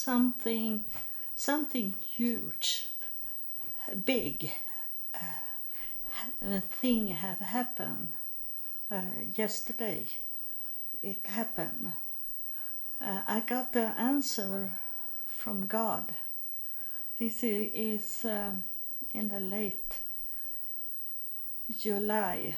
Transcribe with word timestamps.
something, 0.00 0.82
something 1.36 1.92
huge, 2.16 2.88
big, 4.06 4.50
uh, 5.14 6.60
thing 6.80 7.08
have 7.08 7.38
happened 7.38 8.08
uh, 8.90 9.02
yesterday. 9.34 10.06
It 11.02 11.18
happened. 11.24 11.92
Uh, 13.00 13.20
I 13.26 13.40
got 13.40 13.74
the 13.74 13.88
answer 13.98 14.72
from 15.28 15.66
God. 15.66 16.12
This 17.18 17.42
is 17.42 18.24
um, 18.24 18.62
in 19.12 19.28
the 19.28 19.40
late 19.40 20.00
July. 21.78 22.56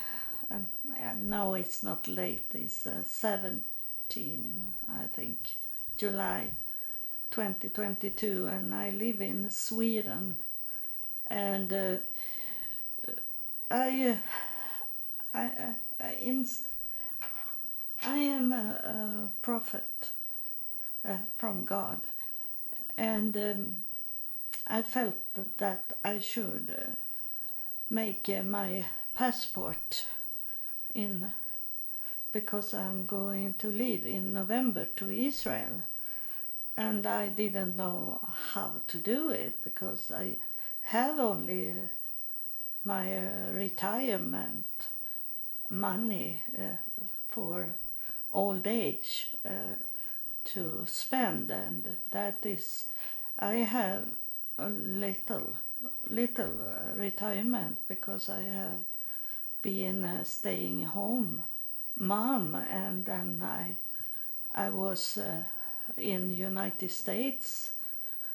And 0.49 0.67
uh, 0.95 1.15
no, 1.21 1.55
it's 1.55 1.83
not 1.83 2.07
late. 2.07 2.47
It's 2.55 2.87
uh, 2.87 3.03
17, 3.05 4.63
I 4.89 5.05
think, 5.17 5.39
July 5.97 6.49
2022, 7.33 8.47
and 8.47 8.75
I 8.75 8.91
live 8.91 9.21
in 9.21 9.51
Sweden. 9.51 10.37
And 11.27 11.73
uh, 11.73 11.97
I, 13.71 14.11
uh, 14.11 14.17
I, 15.35 15.41
I, 15.41 15.75
I, 16.01 16.17
inst- 16.21 16.69
I 18.05 18.17
am 18.19 18.53
a, 18.53 18.55
a 18.55 19.33
prophet 19.41 20.11
uh, 21.09 21.17
from 21.39 21.65
God, 21.65 22.01
and 22.97 23.37
um, 23.37 23.77
I 24.67 24.83
felt 24.83 25.17
that, 25.35 25.59
that 25.59 25.97
I 26.05 26.21
should 26.21 26.77
uh, 26.79 26.91
make 27.89 28.29
uh, 28.29 28.43
my 28.43 28.85
passport 29.15 30.07
in 30.95 31.33
because 32.33 32.73
I'm 32.73 33.07
going 33.07 33.55
to 33.59 33.69
leave 33.69 34.07
in 34.07 34.33
November 34.33 34.87
to 34.97 35.11
Israel, 35.11 35.83
and 36.77 37.07
I 37.07 37.29
didn't 37.29 37.77
know 37.77 38.21
how 38.53 38.71
to 38.89 38.97
do 38.99 39.31
it 39.31 39.63
because 39.63 40.11
I 40.11 40.37
have 40.81 41.19
only 41.19 41.75
my 42.85 43.17
uh, 43.17 43.53
retirement 43.53 44.67
money 45.71 46.43
uh, 46.59 46.77
for 47.29 47.69
old 48.33 48.67
age 48.67 49.31
uh, 49.45 49.75
to 50.45 50.85
spend. 50.87 51.51
And 51.51 51.97
that 52.11 52.45
is 52.45 52.87
I 53.39 53.55
have 53.57 54.05
a 54.59 54.69
little 54.69 55.55
little 56.09 56.53
uh, 56.61 56.95
retirement 56.97 57.79
because 57.89 58.29
I 58.29 58.43
have 58.43 58.79
been 59.63 60.05
uh, 60.05 60.25
staying 60.25 60.85
home 60.85 61.43
mom. 61.99 62.55
And 62.55 63.05
then 63.05 63.43
I 63.43 63.77
I 64.55 64.71
was 64.71 65.19
uh, 65.19 65.43
in 65.97 66.35
United 66.35 66.91
States 66.91 67.73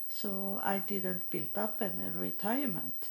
so 0.10 0.62
I 0.64 0.80
didn't 0.80 1.30
build 1.30 1.58
up 1.58 1.82
any 1.82 2.10
retirement 2.16 3.10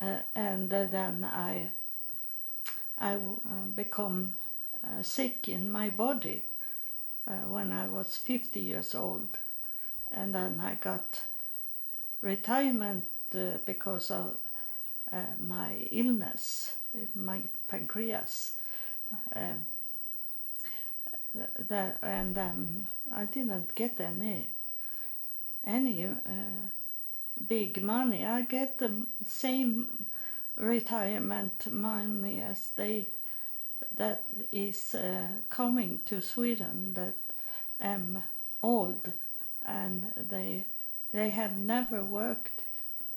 uh, 0.00 0.18
and 0.34 0.72
uh, 0.72 0.84
then 0.86 1.24
I 1.24 1.68
I 3.00 3.14
uh, 3.14 3.64
become 3.74 4.32
uh, 4.84 5.02
sick 5.02 5.48
in 5.48 5.70
my 5.70 5.90
body 5.90 6.42
uh, 7.28 7.46
when 7.46 7.72
I 7.72 7.86
was 7.86 8.16
50 8.16 8.60
years 8.60 8.94
old, 8.94 9.38
and 10.10 10.34
then 10.34 10.60
I 10.60 10.74
got 10.74 11.22
retirement 12.22 13.04
uh, 13.34 13.58
because 13.64 14.10
of 14.10 14.36
my 15.40 15.88
illness, 15.90 16.76
my 17.14 17.42
pancreas. 17.68 18.58
Th- 21.32 21.68
that 21.68 21.98
and 22.02 22.34
then 22.34 22.86
I 23.12 23.24
didn't 23.24 23.74
get 23.74 24.00
any 24.00 24.48
any 25.64 26.04
uh, 26.04 26.68
big 27.46 27.82
money. 27.82 28.24
I 28.24 28.42
get 28.42 28.78
the 28.78 29.06
same 29.26 30.06
retirement 30.56 31.70
money 31.70 32.40
as 32.40 32.70
they 32.76 33.06
that 33.96 34.22
is 34.52 34.94
uh, 34.94 35.26
coming 35.50 36.00
to 36.06 36.22
Sweden 36.22 36.94
that 36.94 37.14
am 37.80 38.22
old 38.62 39.12
and 39.64 40.06
they 40.16 40.64
they 41.12 41.30
have 41.30 41.56
never 41.56 42.02
worked 42.02 42.62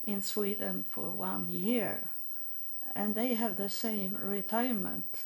in 0.05 0.21
Sweden 0.21 0.83
for 0.89 1.09
one 1.09 1.47
year 1.49 2.03
and 2.95 3.15
they 3.15 3.35
have 3.35 3.57
the 3.57 3.69
same 3.69 4.17
retirement 4.21 5.23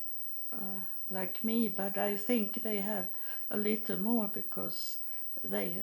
uh, 0.52 0.84
like 1.10 1.44
me 1.44 1.68
but 1.68 1.96
I 1.98 2.16
think 2.16 2.62
they 2.62 2.78
have 2.78 3.06
a 3.50 3.56
little 3.56 3.98
more 3.98 4.30
because 4.32 4.96
they 5.44 5.76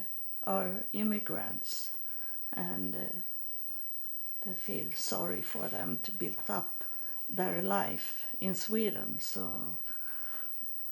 are 0.45 0.83
immigrants 0.93 1.91
and 2.55 2.95
uh, 2.95 3.15
they 4.45 4.53
feel 4.53 4.85
sorry 4.93 5.41
for 5.41 5.67
them 5.67 5.99
to 6.03 6.11
build 6.11 6.49
up 6.49 6.83
their 7.29 7.61
life 7.61 8.25
in 8.41 8.55
Sweden. 8.55 9.15
So 9.19 9.49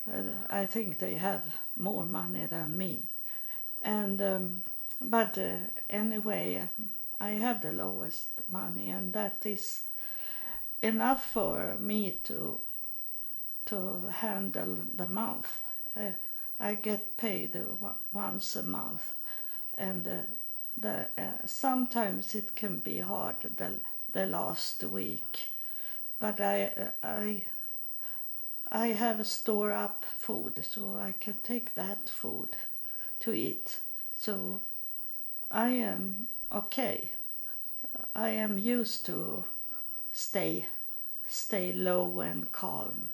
uh, 0.10 0.22
I 0.50 0.66
think 0.66 0.98
they 1.00 1.16
have 1.16 1.42
more 1.76 2.06
money 2.06 2.46
than 2.46 2.78
me. 2.78 3.04
And 3.84 4.22
um, 4.22 4.64
but 5.02 5.38
uh, 5.38 5.56
anyway, 5.90 6.70
I 7.20 7.32
have 7.32 7.62
the 7.62 7.72
lowest 7.72 8.28
money, 8.52 8.90
and 8.90 9.14
that 9.14 9.46
is 9.46 9.82
enough 10.82 11.26
for 11.32 11.76
me 11.80 12.18
to 12.24 12.60
to 13.66 14.08
handle 14.08 14.78
the 14.96 15.08
month. 15.08 15.64
Uh, 15.96 16.12
I 16.60 16.76
get 16.76 17.18
paid 17.18 17.58
once 18.14 18.56
a 18.56 18.64
month, 18.64 19.14
and 19.78 20.08
uh, 20.08 20.22
the 20.78 21.08
uh, 21.18 21.46
sometimes 21.46 22.36
it 22.36 22.56
can 22.56 22.80
be 22.80 23.00
hard 23.00 23.38
the 23.58 23.80
the 24.14 24.26
last 24.26 24.84
week, 24.84 25.50
but 26.20 26.40
I 26.40 26.72
uh, 26.78 26.92
I 27.04 27.46
I 28.72 28.88
have 28.88 29.20
a 29.20 29.26
store 29.26 29.72
up 29.72 30.06
food 30.18 30.64
so 30.64 30.96
I 30.96 31.14
can 31.20 31.36
take 31.44 31.74
that 31.76 32.10
food 32.10 32.56
to 33.22 33.34
eat. 33.34 33.80
So 34.20 34.62
I 35.50 35.70
am 35.70 36.28
okay. 36.52 37.10
I 38.16 38.30
am 38.30 38.58
used 38.58 39.06
to 39.08 39.46
stay 40.14 40.68
stay 41.28 41.74
low 41.74 42.20
and 42.20 42.52
calm 42.52 43.10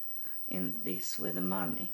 in 0.50 0.76
this 0.84 1.20
with 1.20 1.36
the 1.36 1.42
money. 1.42 1.92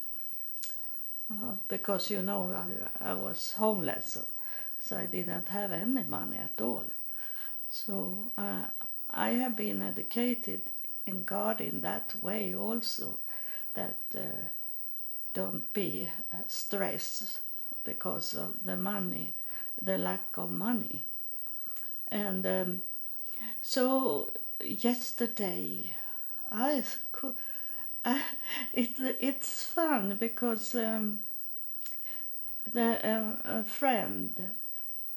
Uh, 1.32 1.56
because 1.68 2.12
you 2.12 2.22
know 2.22 2.54
I, 3.02 3.10
I 3.12 3.14
was 3.14 3.54
homeless 3.58 4.14
so, 4.14 4.26
so 4.80 4.98
I 4.98 5.06
didn't 5.06 5.48
have 5.48 5.72
any 5.72 6.04
money 6.04 6.38
at 6.38 6.62
all. 6.62 6.86
So 7.70 8.30
uh, 8.38 8.66
I 9.10 9.30
have 9.32 9.56
been 9.56 9.82
educated 9.82 10.62
in 11.06 11.24
God 11.24 11.62
in 11.62 11.82
that 11.82 12.14
way 12.22 12.54
also 12.54 13.20
that 13.74 13.98
uh, 14.16 14.22
don't 15.34 15.72
be 15.74 16.10
uh, 16.32 16.38
stressed 16.48 17.40
because 17.84 18.36
of 18.36 18.64
the 18.64 18.78
money, 18.78 19.34
the 19.82 19.98
lack 19.98 20.38
of 20.38 20.52
money. 20.52 21.06
And 22.08 22.46
um, 22.46 22.82
so 23.62 24.30
yesterday 24.64 25.92
I 26.52 26.84
could, 27.12 27.34
it, 28.74 28.90
it's 29.20 29.66
fun 29.66 30.18
because 30.20 30.76
um, 30.76 31.20
the 32.72 33.08
uh, 33.08 33.60
a 33.60 33.64
friend 33.64 34.36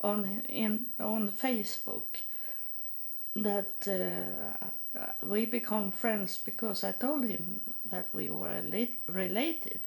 on 0.01 0.43
in 0.49 0.87
on 1.01 1.31
Facebook 1.31 2.21
that 3.35 3.87
uh, 3.89 4.67
we 5.23 5.45
become 5.47 5.91
friends 5.91 6.39
because 6.45 6.85
I 6.85 6.93
told 6.93 7.27
him 7.27 7.61
that 7.91 8.09
we 8.13 8.31
were 8.31 8.63
related, 9.09 9.81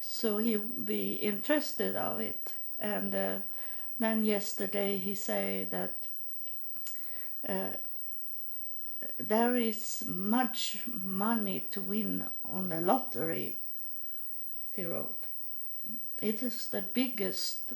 so 0.00 0.38
he 0.38 0.56
be 0.56 1.14
interested 1.14 1.96
of 1.96 2.20
it. 2.20 2.54
And 2.78 3.14
uh, 3.14 3.36
then 3.98 4.24
yesterday 4.24 4.96
he 4.96 5.14
said 5.14 5.70
that 5.70 5.94
uh, 7.46 7.76
there 9.18 9.56
is 9.56 10.04
much 10.06 10.78
money 10.86 11.66
to 11.70 11.80
win 11.80 12.24
on 12.44 12.68
the 12.68 12.80
lottery. 12.80 13.56
He 14.74 14.84
wrote, 14.84 15.24
it 16.20 16.42
is 16.42 16.68
the 16.68 16.82
biggest. 16.82 17.72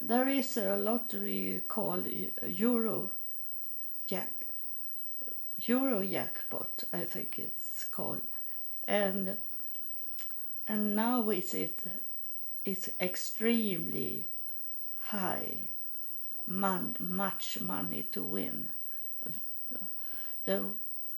There 0.00 0.28
is 0.28 0.56
a 0.56 0.76
lottery 0.76 1.62
called 1.66 2.06
Euro 2.42 3.10
Jack 4.06 4.46
Euro 5.64 6.04
jackpot, 6.04 6.84
I 6.92 7.04
think 7.04 7.38
it's 7.38 7.84
called, 7.84 8.20
and 8.86 9.38
and 10.68 10.94
now 10.94 11.30
is 11.30 11.54
it 11.54 11.80
it's 12.64 12.90
extremely 13.00 14.26
high, 14.98 15.56
mon, 16.46 16.96
much 16.98 17.58
money 17.60 18.02
to 18.12 18.22
win, 18.22 18.68
the 20.46 20.62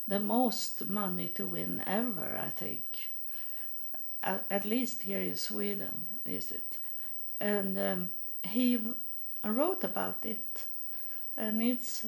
the 0.09 0.19
most 0.19 0.87
money 0.87 1.29
to 1.29 1.47
win 1.47 1.83
ever, 1.87 2.41
I 2.43 2.49
think. 2.49 3.11
At, 4.25 4.45
at 4.51 4.65
least 4.65 5.03
here 5.03 5.21
in 5.21 5.37
Sweden, 5.37 6.07
is 6.25 6.51
it? 6.51 6.79
And 7.39 7.79
um, 7.79 8.11
he 8.43 8.81
wrote 9.45 9.85
about 9.85 10.25
it, 10.25 10.65
and 11.37 11.63
it's 11.63 12.07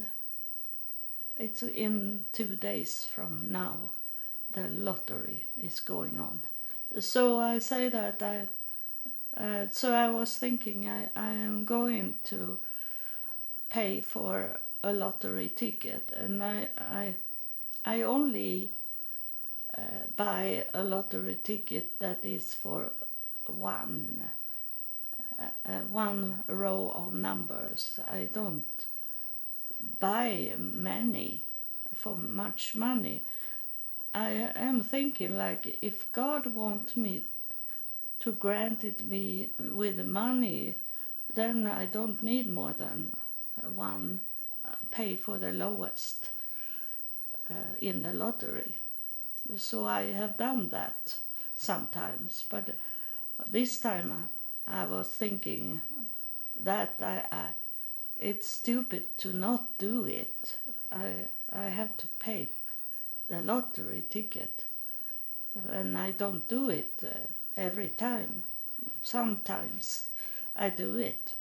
it's 1.38 1.62
in 1.62 2.25
two 2.32 2.56
days 2.56 3.05
from 3.05 3.46
now. 3.50 3.76
The 4.52 4.69
lottery 4.69 5.46
is 5.62 5.78
going 5.78 6.19
on, 6.19 6.40
so 6.99 7.38
I 7.38 7.61
say 7.61 7.88
that 7.90 8.23
I. 8.23 8.49
Uh, 9.37 9.66
so 9.70 9.94
I 9.94 10.08
was 10.08 10.37
thinking 10.37 10.88
I, 10.88 11.08
I 11.14 11.31
am 11.31 11.64
going 11.64 12.14
to 12.25 12.58
pay 13.69 14.00
for 14.00 14.58
a 14.82 14.92
lottery 14.92 15.48
ticket, 15.48 16.12
and 16.16 16.42
I 16.42 16.68
I 16.76 17.14
I 17.84 18.02
only 18.02 18.70
uh, 19.76 19.82
buy 20.16 20.66
a 20.74 20.82
lottery 20.82 21.38
ticket 21.42 21.98
that 21.98 22.24
is 22.24 22.54
for 22.54 22.92
one 23.46 24.22
uh, 25.38 25.44
uh, 25.66 25.80
one 25.90 26.42
row 26.46 26.92
of 26.94 27.12
numbers. 27.12 28.00
I 28.06 28.28
don't 28.32 28.64
buy 29.98 30.54
many 30.58 31.42
for 31.94 32.16
much 32.16 32.74
money. 32.74 33.22
I 34.14 34.30
am 34.56 34.82
thinking 34.82 35.36
like 35.36 35.78
if 35.82 36.10
God 36.12 36.54
want 36.54 36.96
me 36.96 37.22
to 38.20 38.32
grant 38.32 38.84
it 38.84 39.02
me 39.06 39.50
with 39.58 40.04
money, 40.04 40.74
then 41.32 41.66
I 41.66 41.86
don't 41.86 42.22
need 42.22 42.52
more 42.52 42.72
than 42.72 43.16
one. 43.74 44.20
Pay 44.90 45.16
for 45.16 45.38
the 45.38 45.52
lowest 45.52 46.30
uh, 47.50 47.74
in 47.80 48.02
the 48.02 48.12
lottery. 48.12 48.76
So 49.56 49.84
I 49.86 50.12
have 50.12 50.36
done 50.36 50.68
that 50.70 51.18
sometimes, 51.56 52.44
but 52.48 52.76
this 53.50 53.80
time 53.80 54.28
I, 54.66 54.82
I 54.82 54.86
was 54.86 55.08
thinking 55.08 55.80
that 56.58 56.94
I, 57.00 57.24
I 57.32 57.46
it's 58.18 58.46
stupid 58.46 59.16
to 59.18 59.32
not 59.32 59.78
do 59.78 60.04
it. 60.04 60.58
I 60.92 61.26
I 61.52 61.64
have 61.64 61.96
to 61.96 62.06
pay 62.18 62.48
the 63.28 63.40
lottery 63.40 64.04
ticket, 64.10 64.64
and 65.70 65.96
I 65.98 66.10
don't 66.12 66.46
do 66.48 66.68
it 66.68 67.02
uh, 67.02 67.18
every 67.56 67.88
time. 67.88 68.44
Sometimes 69.02 70.08
I 70.56 70.68
do 70.68 70.96
it 70.96 71.34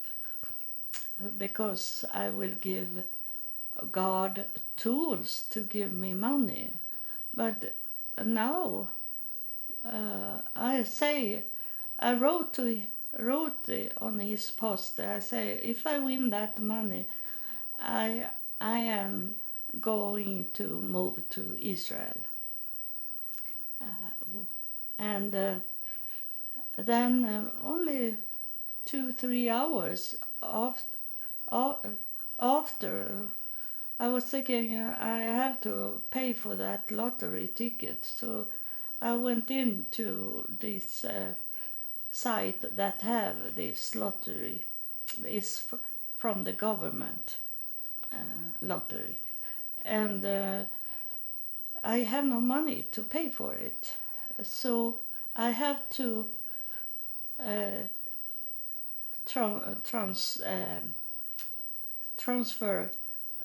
because 1.37 2.05
I 2.13 2.29
will 2.29 2.53
give 2.59 3.03
God 3.91 4.45
tools 4.77 5.45
to 5.51 5.61
give 5.61 5.93
me 5.93 6.13
money. 6.13 6.73
But 7.33 7.75
now 8.23 8.89
uh, 9.85 10.41
I 10.55 10.83
say, 10.83 11.43
I 11.97 12.13
wrote 12.13 12.53
to 12.53 12.81
wrote 13.17 13.69
on 13.97 14.19
his 14.19 14.51
post. 14.51 14.99
I 14.99 15.19
say, 15.19 15.59
if 15.63 15.87
I 15.87 15.99
win 15.99 16.29
that 16.29 16.59
money, 16.59 17.05
I 17.79 18.27
I 18.61 18.79
am 18.79 19.35
going 19.79 20.49
to 20.53 20.81
move 20.81 21.27
to 21.29 21.57
Israel. 21.59 22.21
Uh, 23.81 23.85
and 24.97 25.33
uh, 25.33 25.55
then 26.77 27.25
uh, 27.25 27.51
only 27.63 28.17
two 28.85 29.11
three 29.11 29.49
hours 29.49 30.15
after 30.43 30.98
after 32.39 33.27
I 33.99 34.07
was 34.07 34.25
thinking 34.25 34.77
I 34.79 35.19
have 35.19 35.61
to 35.61 36.01
pay 36.11 36.33
for 36.33 36.55
that 36.55 36.91
lottery 36.91 37.47
ticket, 37.47 38.05
so 38.05 38.47
I 39.01 39.13
went 39.15 39.51
into 39.51 40.45
this 40.49 41.05
uh, 41.05 41.33
site 42.11 42.75
that 42.77 43.01
have 43.01 43.55
this 43.55 43.95
lottery. 43.95 44.65
Is 45.25 45.63
f- 45.71 45.79
from 46.17 46.43
the 46.45 46.53
government 46.53 47.37
uh, 48.13 48.17
lottery, 48.61 49.17
and 49.83 50.25
uh, 50.25 50.63
I 51.83 51.99
have 51.99 52.25
no 52.25 52.39
money 52.39 52.83
to 52.91 53.03
pay 53.03 53.29
for 53.29 53.53
it, 53.53 53.95
so 54.43 54.99
I 55.35 55.49
have 55.51 55.89
to 55.91 56.25
uh, 57.39 57.83
tra- 59.25 59.77
trans 59.83 60.41
um, 60.45 60.95
transfer 62.19 62.91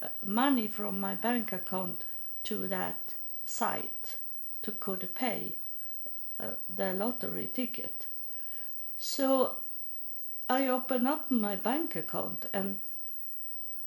uh, 0.03 0.09
money 0.25 0.67
from 0.67 1.01
my 1.01 1.15
bank 1.15 1.53
account 1.53 2.05
to 2.43 2.67
that 2.67 3.15
site 3.47 4.17
to 4.63 4.73
could 4.73 5.15
pay 5.15 5.55
uh, 6.41 6.49
the 6.75 6.93
lottery 6.93 7.49
ticket. 7.53 8.07
So 8.99 9.57
I 10.51 10.67
opened 10.67 11.09
up 11.09 11.31
my 11.31 11.57
bank 11.57 11.97
account 11.97 12.47
and 12.53 12.79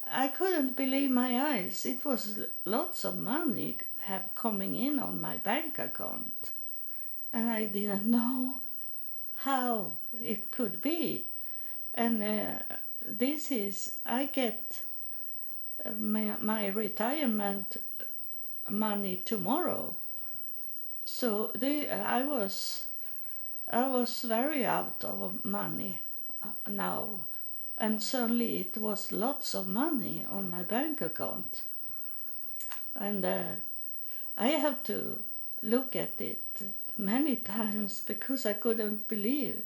I 0.10 0.30
couldn't 0.30 0.78
believe 0.78 1.12
my 1.12 1.40
eyes. 1.40 1.86
It 1.86 2.06
was 2.06 2.40
lots 2.66 3.04
of 3.04 3.18
money 3.18 3.78
have 4.02 4.34
coming 4.36 4.76
in 4.76 5.00
on 5.00 5.20
my 5.20 5.38
bank 5.38 5.80
account. 5.80 6.52
And 7.34 7.50
I 7.50 7.66
didn't 7.66 8.06
know 8.18 8.56
how 9.36 9.94
it 10.22 10.52
could 10.52 10.82
be. 10.82 11.26
And 11.94 12.24
uh, 12.24 12.76
this 13.08 13.52
is 13.52 13.96
I 14.06 14.26
get 14.26 14.82
uh, 15.86 15.92
my, 15.92 16.36
my 16.40 16.68
retirement 16.68 17.78
money 18.70 19.22
tomorrow. 19.26 19.96
So 21.06 21.52
they, 21.56 21.90
I 21.90 22.24
was 22.24 22.88
I 23.72 23.88
was 23.88 24.22
very 24.22 24.66
out 24.66 25.04
of 25.04 25.44
money 25.44 26.00
uh, 26.44 26.48
now, 26.70 27.22
and 27.78 28.02
suddenly 28.02 28.60
it 28.60 28.78
was 28.78 29.12
lots 29.12 29.54
of 29.54 29.68
money 29.68 30.26
on 30.30 30.50
my 30.50 30.64
bank 30.64 31.02
account, 31.02 31.64
and 32.96 33.26
uh, 33.26 33.44
I 34.38 34.48
have 34.50 34.84
to 34.84 35.22
look 35.62 35.96
at 35.96 36.20
it 36.22 36.62
many 36.98 37.36
times 37.56 38.04
because 38.06 38.46
I 38.46 38.54
couldn't 38.54 39.08
believe 39.08 39.64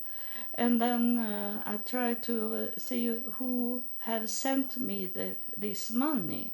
and 0.55 0.81
then 0.81 1.17
uh, 1.17 1.61
I 1.65 1.77
try 1.77 2.13
to 2.13 2.71
see 2.77 3.21
who 3.33 3.83
have 3.99 4.29
sent 4.29 4.77
me 4.77 5.05
the, 5.05 5.35
this 5.55 5.91
money, 5.91 6.53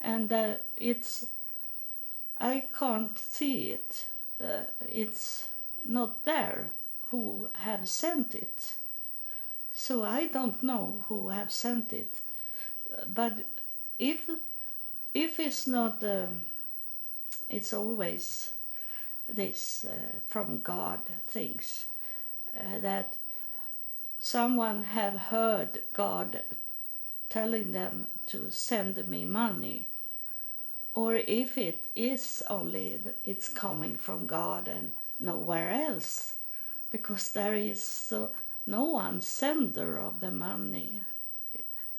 and 0.00 0.32
uh, 0.32 0.54
it's 0.76 1.26
I 2.40 2.64
can't 2.76 3.16
see 3.18 3.70
it. 3.70 4.06
Uh, 4.42 4.64
it's 4.88 5.48
not 5.84 6.24
there 6.24 6.70
who 7.10 7.48
have 7.52 7.88
sent 7.88 8.34
it, 8.34 8.74
so 9.72 10.02
I 10.02 10.26
don't 10.26 10.62
know 10.62 11.04
who 11.08 11.28
have 11.28 11.52
sent 11.52 11.92
it. 11.92 12.18
But 13.06 13.44
if 13.98 14.28
if 15.14 15.38
it's 15.38 15.66
not, 15.68 16.02
um, 16.02 16.42
it's 17.48 17.72
always 17.72 18.52
this 19.28 19.84
uh, 19.88 20.18
from 20.28 20.60
God 20.62 21.00
things 21.28 21.86
uh, 22.56 22.78
that 22.80 23.16
someone 24.20 24.84
have 24.84 25.14
heard 25.14 25.82
God 25.92 26.42
telling 27.28 27.72
them 27.72 28.06
to 28.26 28.50
send 28.50 29.08
me 29.08 29.24
money 29.24 29.86
or 30.94 31.14
if 31.16 31.56
it 31.56 31.86
is 31.96 32.42
only 32.50 33.00
it's 33.24 33.48
coming 33.48 33.96
from 33.96 34.26
God 34.26 34.68
and 34.68 34.92
nowhere 35.18 35.70
else 35.70 36.34
because 36.90 37.30
there 37.30 37.54
is 37.54 37.82
so 37.82 38.30
no 38.66 38.84
one 38.84 39.20
sender 39.20 39.98
of 39.98 40.20
the 40.20 40.30
money 40.30 41.00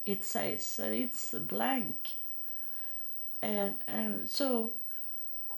it 0.06 0.24
says 0.24 0.80
it's 0.84 1.34
blank. 1.34 2.12
And 3.42 3.76
and 3.88 4.30
so 4.30 4.74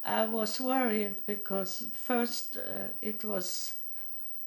I 0.03 0.25
was 0.25 0.59
worried 0.59 1.15
because 1.25 1.89
first 1.93 2.57
uh, 2.57 2.89
it 3.01 3.23
was 3.23 3.73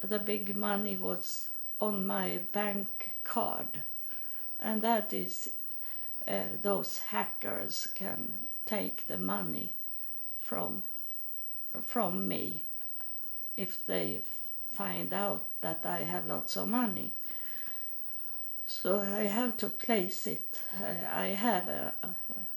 the 0.01 0.19
big 0.19 0.57
money 0.57 0.97
was 0.97 1.49
on 1.81 2.07
my 2.07 2.41
bank 2.53 3.13
card, 3.25 3.83
and 4.61 4.83
that 4.83 5.13
is 5.13 5.51
uh, 6.27 6.43
those 6.63 6.99
hackers 6.99 7.89
can 7.95 8.35
take 8.67 9.07
the 9.07 9.19
money 9.19 9.73
from 10.41 10.83
from 11.85 12.27
me 12.27 12.63
if 13.57 13.85
they 13.87 14.21
find 14.71 15.13
out 15.13 15.45
that 15.61 15.85
I 15.85 15.99
have 15.99 16.27
lots 16.27 16.57
of 16.57 16.69
money. 16.69 17.13
So 18.67 19.01
I 19.01 19.23
have 19.23 19.57
to 19.59 19.69
place 19.69 20.27
it. 20.27 20.61
I 21.13 21.29
have 21.29 21.69
a, 21.69 21.95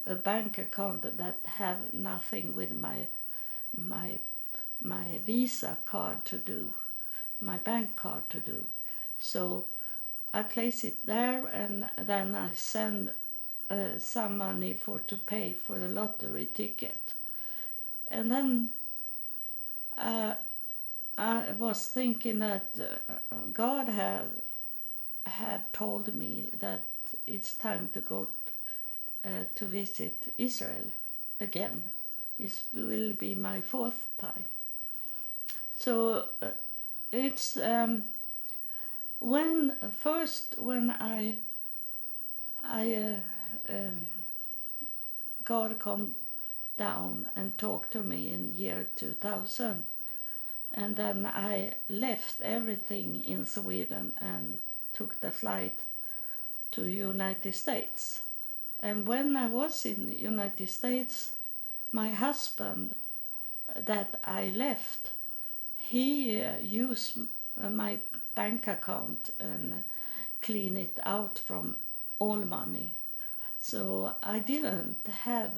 a, 0.04 0.14
bank 0.14 0.58
account 0.58 1.16
that 1.16 1.38
have 1.44 1.94
nothing 1.94 2.54
with 2.54 2.72
my 2.74 3.06
my 3.76 4.18
my 4.82 5.20
Visa 5.24 5.78
card 5.86 6.24
to 6.26 6.36
do 6.36 6.74
my 7.42 7.58
bank 7.58 7.96
card 7.96 8.30
to 8.30 8.40
do. 8.40 8.64
So 9.18 9.66
I 10.32 10.42
place 10.42 10.84
it 10.84 11.04
there 11.04 11.46
and 11.46 11.88
then 11.96 12.34
I 12.34 12.50
send 12.54 13.10
uh, 13.70 13.98
some 13.98 14.38
money 14.38 14.74
for 14.74 15.00
to 15.00 15.16
pay 15.16 15.52
for 15.52 15.78
the 15.78 15.88
lottery 15.88 16.46
ticket. 16.46 17.14
And 18.08 18.30
then 18.30 18.68
uh, 19.98 20.34
I 21.18 21.52
was 21.58 21.86
thinking 21.86 22.38
that 22.38 22.66
uh, 22.78 23.34
God 23.52 23.88
have 23.88 24.26
have 25.26 25.70
told 25.72 26.14
me 26.14 26.50
that 26.58 26.86
it's 27.26 27.54
time 27.54 27.88
to 27.92 28.00
go 28.00 28.28
uh, 29.24 29.44
to 29.54 29.64
visit 29.64 30.32
Israel 30.36 30.90
again. 31.40 31.82
It 32.38 32.52
will 32.74 33.12
be 33.12 33.34
my 33.34 33.60
fourth 33.60 34.06
time. 34.18 34.46
So 35.76 36.24
uh, 36.40 36.48
it's 37.12 37.56
um, 37.56 38.04
when 39.20 39.76
first 40.00 40.56
when 40.58 40.90
I 40.90 41.36
I 42.64 42.94
uh, 43.68 43.72
um, 43.72 44.06
God 45.44 45.78
come 45.78 46.16
down 46.76 47.28
and 47.36 47.56
talked 47.58 47.92
to 47.92 48.02
me 48.02 48.32
in 48.32 48.54
year 48.56 48.86
2000 48.96 49.84
and 50.74 50.96
then 50.96 51.26
I 51.26 51.74
left 51.88 52.40
everything 52.40 53.22
in 53.24 53.44
Sweden 53.44 54.14
and 54.18 54.58
took 54.92 55.20
the 55.20 55.30
flight 55.30 55.76
to 56.72 56.86
United 56.86 57.54
States. 57.54 58.22
And 58.80 59.06
when 59.06 59.36
I 59.36 59.46
was 59.46 59.84
in 59.84 60.16
United 60.18 60.68
States, 60.70 61.32
my 61.92 62.10
husband 62.10 62.94
that 63.76 64.18
I 64.24 64.52
left, 64.56 65.10
he 65.92 66.40
uh, 66.42 66.52
used 66.58 67.18
my 67.60 67.98
bank 68.34 68.66
account 68.66 69.28
and 69.38 69.84
clean 70.40 70.74
it 70.78 70.98
out 71.04 71.38
from 71.38 71.76
all 72.18 72.36
money. 72.36 72.94
So 73.60 74.14
I 74.22 74.38
didn't 74.38 75.06
have 75.06 75.52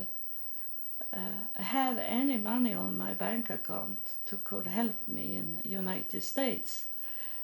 uh, 1.12 1.62
have 1.62 1.98
any 1.98 2.36
money 2.36 2.74
on 2.74 2.98
my 2.98 3.14
bank 3.14 3.48
account 3.48 3.98
to 4.26 4.36
could 4.38 4.66
help 4.66 4.96
me 5.06 5.36
in 5.36 5.58
United 5.62 6.22
States. 6.24 6.86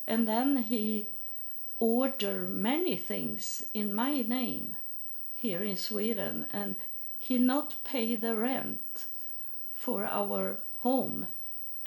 And 0.08 0.26
then 0.26 0.56
he 0.56 1.06
ordered 1.78 2.50
many 2.50 2.96
things 2.96 3.62
in 3.72 3.94
my 3.94 4.22
name 4.22 4.74
here 5.36 5.62
in 5.62 5.76
Sweden 5.76 6.46
and 6.50 6.74
he 7.20 7.38
not 7.38 7.76
pay 7.84 8.16
the 8.16 8.34
rent 8.34 9.06
for 9.72 10.04
our 10.04 10.58
home 10.82 11.28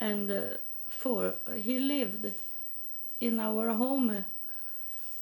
and 0.00 0.30
uh, 0.30 0.56
for 0.98 1.34
he 1.54 1.78
lived 1.78 2.32
in 3.20 3.40
our 3.40 3.68
home 3.74 4.24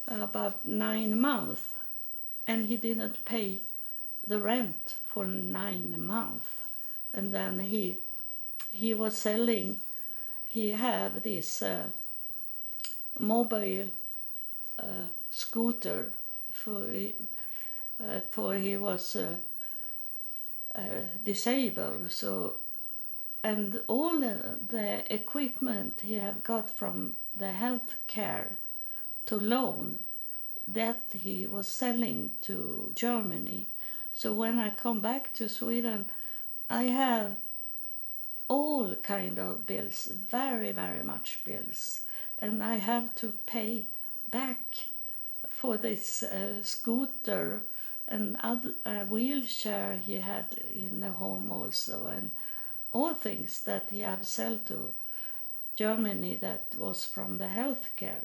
about 0.07 0.65
nine 0.67 1.19
months 1.19 1.63
and 2.47 2.69
he 2.69 2.77
didn't 2.77 3.25
pay 3.25 3.61
the 4.27 4.39
rent 4.39 4.97
for 5.07 5.25
nine 5.27 5.95
months. 5.99 6.47
And 7.15 7.33
then 7.33 7.61
he 7.61 7.99
he 8.71 8.95
was 8.95 9.17
selling 9.17 9.81
he 10.47 10.73
had 10.73 11.23
this 11.23 11.63
uh, 11.63 11.85
mobile 13.19 13.89
uh, 14.79 15.07
scooter 15.31 16.13
for 16.53 16.85
uh, 18.01 18.21
for 18.31 18.55
he 18.55 18.77
was 18.77 19.17
uh, 19.17 19.37
uh, 20.75 20.81
disabled. 21.25 22.11
So 22.11 22.57
and 23.43 23.81
all 23.89 24.21
the, 24.21 24.59
the 24.69 25.13
equipment 25.13 26.01
he 26.03 26.15
have 26.15 26.45
got 26.45 26.71
from 26.71 27.17
the 27.37 27.53
health 27.53 27.97
care 28.07 28.57
to 29.27 29.37
loan 29.37 29.99
that 30.69 31.03
he 31.13 31.47
was 31.47 31.67
selling 31.67 32.31
to 32.41 32.93
Germany. 32.95 33.67
So 34.15 34.33
when 34.33 34.59
I 34.59 34.71
come 34.71 35.01
back 35.01 35.33
to 35.35 35.49
Sweden 35.49 36.07
I 36.71 36.85
have 36.85 37.37
all 38.49 38.95
kind 39.03 39.39
of 39.39 39.67
bills 39.67 40.07
very 40.07 40.73
very 40.73 41.03
much 41.03 41.41
bills. 41.45 42.03
And 42.39 42.63
I 42.63 42.77
have 42.77 43.15
to 43.17 43.33
pay 43.47 43.85
back 44.31 44.61
for 45.49 45.77
this 45.77 46.23
uh, 46.23 46.63
scooter 46.63 47.61
and 48.09 48.37
other 48.43 48.75
uh, 48.85 49.05
wheelchair 49.05 49.97
he 49.97 50.17
had 50.17 50.57
in 50.73 51.01
the 51.01 51.11
home 51.11 51.51
also. 51.53 52.07
And 52.07 52.33
all 52.93 53.15
things 53.15 53.63
that 53.65 53.89
he 53.91 54.01
have 54.01 54.27
sold 54.27 54.67
to 54.67 54.93
Germany 55.77 56.37
that 56.37 56.65
was 56.77 57.05
from 57.05 57.39
the 57.39 57.47
healthcare. 57.47 58.25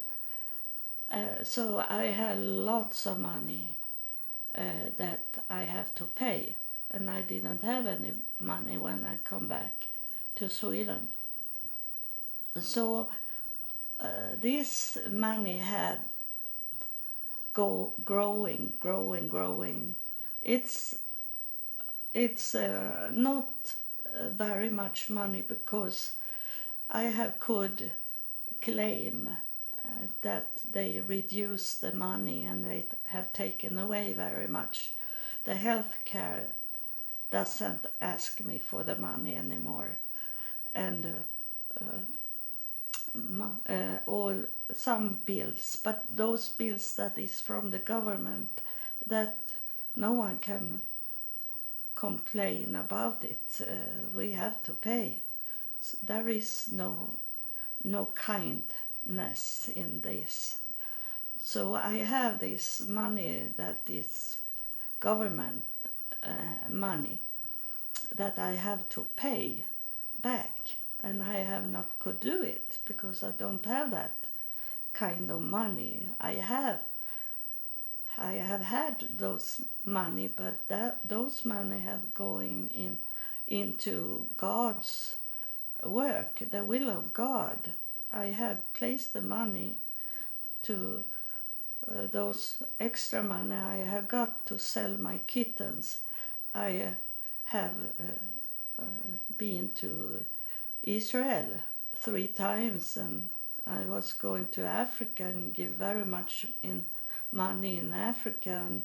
Uh, 1.09 1.43
so 1.43 1.83
I 1.89 2.05
had 2.05 2.37
lots 2.37 3.07
of 3.07 3.19
money 3.19 3.75
uh, 4.53 4.91
that 4.97 5.23
I 5.49 5.61
have 5.61 5.95
to 5.95 6.03
pay, 6.03 6.55
and 6.91 7.09
I 7.09 7.21
didn't 7.21 7.63
have 7.63 7.87
any 7.87 8.13
money 8.39 8.77
when 8.77 9.05
I 9.05 9.17
come 9.23 9.47
back 9.47 9.87
to 10.35 10.49
Sweden. 10.49 11.07
So 12.59 13.07
uh, 13.99 14.35
this 14.39 14.97
money 15.09 15.57
had 15.57 15.99
go 17.53 17.93
growing, 18.03 18.73
growing, 18.79 19.27
growing. 19.27 19.95
It's 20.43 20.95
it's 22.13 22.55
uh, 22.55 23.09
not 23.13 23.73
very 24.29 24.69
much 24.69 25.09
money 25.09 25.41
because 25.41 26.13
I 26.89 27.03
have 27.03 27.39
could 27.39 27.91
claim 28.61 29.29
uh, 29.83 29.87
that 30.21 30.47
they 30.71 30.99
reduce 30.99 31.75
the 31.75 31.93
money 31.93 32.43
and 32.45 32.65
they 32.65 32.85
have 33.05 33.33
taken 33.33 33.77
away 33.77 34.13
very 34.13 34.47
much. 34.47 34.93
The 35.43 35.53
healthcare 35.53 36.47
doesn't 37.31 37.85
ask 38.01 38.39
me 38.39 38.59
for 38.59 38.83
the 38.83 38.95
money 38.95 39.35
anymore, 39.35 39.97
and 40.73 41.05
uh, 41.05 41.83
uh, 41.83 43.73
uh, 43.73 43.97
all 44.05 44.35
some 44.73 45.19
bills, 45.25 45.77
but 45.83 46.05
those 46.09 46.49
bills 46.49 46.95
that 46.95 47.17
is 47.17 47.41
from 47.41 47.71
the 47.71 47.79
government 47.79 48.61
that 49.05 49.37
no 49.95 50.11
one 50.11 50.37
can 50.37 50.81
complain 51.97 52.75
about 52.75 53.23
it. 53.23 53.59
Uh, 53.59 53.73
we 54.15 54.31
have 54.31 54.61
to 54.61 54.73
pay. 54.73 55.17
So 55.81 55.97
there 56.05 56.29
is 56.29 56.69
no 56.71 57.17
no 57.83 58.05
kindness 58.13 59.69
in 59.75 60.01
this. 60.01 60.57
So 61.39 61.75
I 61.75 61.97
have 62.15 62.39
this 62.39 62.81
money 62.87 63.49
that 63.57 63.79
is 63.87 64.37
government 64.99 65.63
uh, 66.23 66.69
money 66.69 67.19
that 68.15 68.37
I 68.37 68.53
have 68.53 68.87
to 68.89 69.07
pay 69.15 69.65
back 70.21 70.75
and 71.03 71.23
I 71.23 71.37
have 71.51 71.67
not 71.67 71.99
could 71.99 72.19
do 72.19 72.41
it 72.43 72.77
because 72.85 73.23
I 73.23 73.31
don't 73.31 73.65
have 73.65 73.91
that 73.91 74.17
kind 74.93 75.31
of 75.31 75.41
money. 75.41 76.09
I 76.19 76.33
have 76.33 76.79
I 78.17 78.33
have 78.33 78.61
had 78.61 79.05
those 79.17 79.61
money, 79.85 80.27
but 80.27 80.67
that 80.69 81.07
those 81.07 81.45
money 81.45 81.79
have 81.79 82.13
going 82.15 82.69
in 82.73 82.97
into 83.47 84.27
God's 84.35 85.15
work, 85.83 86.41
the 86.51 86.63
will 86.63 86.89
of 86.89 87.13
God. 87.13 87.73
I 88.11 88.25
have 88.25 88.73
placed 88.73 89.13
the 89.13 89.21
money 89.21 89.77
to 90.63 91.03
uh, 91.87 92.07
those 92.11 92.63
extra 92.79 93.23
money 93.23 93.55
I 93.55 93.77
have 93.77 94.07
got 94.07 94.45
to 94.47 94.59
sell 94.59 94.97
my 94.97 95.19
kittens. 95.27 95.99
I 96.53 96.81
uh, 96.81 96.89
have 97.45 97.75
uh, 97.99 98.81
uh 98.81 98.85
been 99.37 99.69
to 99.75 100.25
Israel 100.83 101.59
three 101.95 102.27
times 102.27 102.97
and 102.97 103.29
I 103.65 103.81
was 103.81 104.13
going 104.13 104.47
to 104.51 104.65
Africa 104.65 105.23
and 105.23 105.53
give 105.53 105.71
very 105.71 106.05
much 106.05 106.47
in 106.63 106.85
money 107.31 107.77
in 107.77 107.93
Africa 107.93 108.63
and 108.65 108.83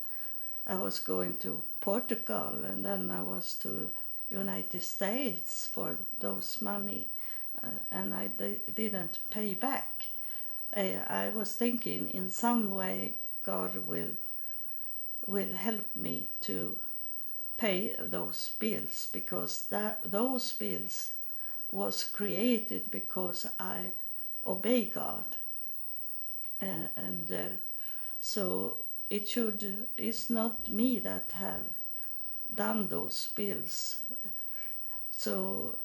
I 0.67 0.77
was 0.77 0.99
going 0.99 1.37
to 1.39 1.63
Portugal 1.81 2.65
and 2.65 2.85
then 2.85 3.11
I 3.11 3.21
was 3.21 3.55
to 3.63 3.91
United 4.31 4.83
States 4.83 5.69
for 5.73 5.97
those 6.21 6.63
money 6.63 7.09
uh, 7.63 7.67
and 7.91 8.15
I 8.15 8.29
didn't 8.75 9.19
pay 9.31 9.55
back. 9.55 10.07
I, 10.75 11.01
I 11.09 11.31
was 11.31 11.55
thinking 11.55 12.11
in 12.11 12.31
some 12.31 12.71
way 12.71 13.15
God 13.43 13.87
will 13.87 14.15
will 15.27 15.53
help 15.53 15.95
me 15.95 16.27
to 16.41 16.77
pay 17.57 17.95
those 17.99 18.51
bills 18.59 19.09
because 19.13 19.67
that 19.71 20.01
those 20.11 20.53
bills 20.53 21.13
was 21.71 22.05
created 22.05 22.91
because 22.91 23.47
I 23.61 23.93
obey 24.45 24.87
God 24.87 25.25
and, 26.61 26.89
and 26.97 27.33
uh, 27.33 27.57
so 28.23 28.77
it 29.11 29.29
should 29.29 29.89
it's 29.99 30.31
not 30.31 30.69
me 30.69 31.01
that 31.01 31.33
have 31.35 31.65
done 32.55 32.87
those 32.87 33.31
bills 33.35 33.99
so 35.11 35.77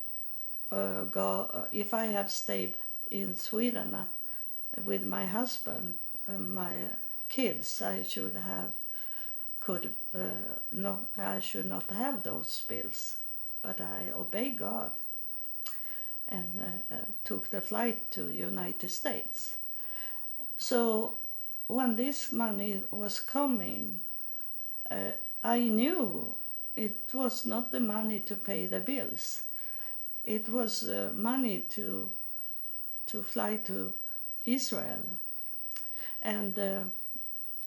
uh, 0.72 1.04
God, 1.06 1.50
uh, 1.54 1.62
if 1.72 1.94
I 1.94 2.06
have 2.06 2.30
stayed 2.30 2.76
in 3.10 3.36
Sweden 3.36 3.96
uh, 3.96 4.06
with 4.86 5.04
my 5.04 5.26
husband 5.26 5.96
and 6.28 6.54
my 6.54 6.74
kids 7.28 7.82
I 7.82 8.04
should 8.04 8.36
have 8.36 8.70
could 9.60 9.96
uh, 10.14 10.60
not 10.72 11.08
I 11.18 11.40
should 11.40 11.66
not 11.66 11.90
have 11.90 12.24
those 12.24 12.64
bills 12.68 13.18
but 13.64 13.82
I 13.82 14.12
obey 14.16 14.52
God 14.52 14.92
and 16.30 16.62
uh, 16.62 16.96
uh, 16.96 17.00
took 17.24 17.50
the 17.50 17.62
flight 17.62 18.12
to 18.12 18.30
United 18.30 18.92
States. 18.92 19.58
So 20.58 21.16
when 21.68 21.96
this 21.96 22.32
money 22.32 22.84
was 22.92 23.20
coming, 23.20 24.00
uh, 24.90 25.12
I 25.44 25.60
knew 25.60 26.36
it 26.76 27.14
was 27.14 27.46
not 27.46 27.72
the 27.72 27.80
money 27.80 28.20
to 28.22 28.36
pay 28.36 28.68
the 28.68 28.80
bills. 28.80 29.42
It 30.24 30.50
was 30.50 30.88
uh, 30.88 31.12
money 31.16 31.66
to 31.70 32.12
to 33.08 33.24
fly 33.24 33.56
to 33.64 33.94
Israel, 34.44 35.04
and 36.22 36.60
uh, 36.60 36.84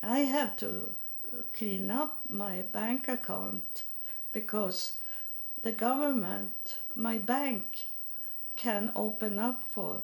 I 0.03 0.21
have 0.21 0.57
to 0.59 0.95
clean 1.55 1.91
up 1.91 2.19
my 2.29 2.63
bank 2.73 3.09
account 3.09 3.85
because 4.33 4.99
the 5.63 5.73
government, 5.73 6.77
my 6.95 7.17
bank, 7.19 7.87
can 8.57 8.93
open 8.95 9.39
up 9.39 9.65
for 9.71 10.03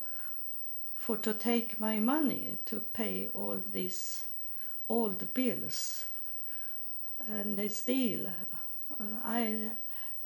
for 1.07 1.17
to 1.17 1.33
take 1.33 1.79
my 1.79 2.01
money 2.01 2.59
to 2.65 2.81
pay 2.93 3.31
all 3.33 3.61
these 3.73 4.25
old 4.89 5.33
bills. 5.35 6.05
And 7.29 7.57
they 7.57 7.69
steal. 7.69 8.27
Uh, 8.27 9.05
i 9.23 9.71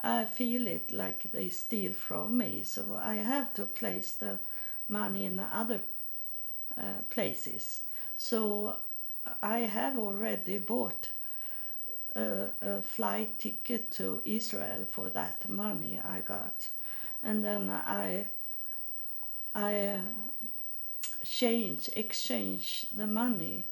i 0.03 0.25
feel 0.25 0.67
it 0.67 0.91
like 0.91 1.31
they 1.33 1.51
steal 1.51 1.93
from 1.93 2.39
me. 2.39 2.63
So 2.63 2.99
i 3.03 3.17
have 3.17 3.53
to 3.55 3.67
place 3.67 4.13
the 4.13 4.39
money 4.89 5.27
in 5.27 5.39
other 5.39 5.83
uh, 6.79 7.03
places. 7.11 7.83
So 8.17 8.77
i 9.43 9.59
have 9.59 9.99
already 9.99 10.57
bought 10.57 11.11
a, 12.17 12.47
a 12.63 12.81
flight 12.81 13.39
ticket 13.39 13.91
to 13.99 14.23
israel 14.25 14.87
for 14.89 15.11
that 15.11 15.47
money 15.47 16.01
i 16.03 16.21
got. 16.21 16.71
And 17.23 17.45
then 17.45 17.69
i 17.69 18.27
i 19.55 20.01
change 21.25 21.91
exchange 21.95 22.87
the 22.95 23.07
money 23.07 23.67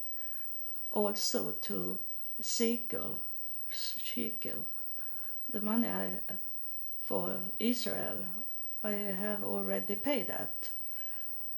also 0.93 1.52
to 1.61 1.99
shekel 2.43 3.19
shekel 3.71 4.67
the 5.50 5.61
money 5.61 5.88
I, 5.88 6.09
for 7.05 7.37
Israel 7.59 8.26
I 8.85 8.90
have 8.90 9.43
already 9.43 9.97
paid 9.97 10.28
that. 10.28 10.71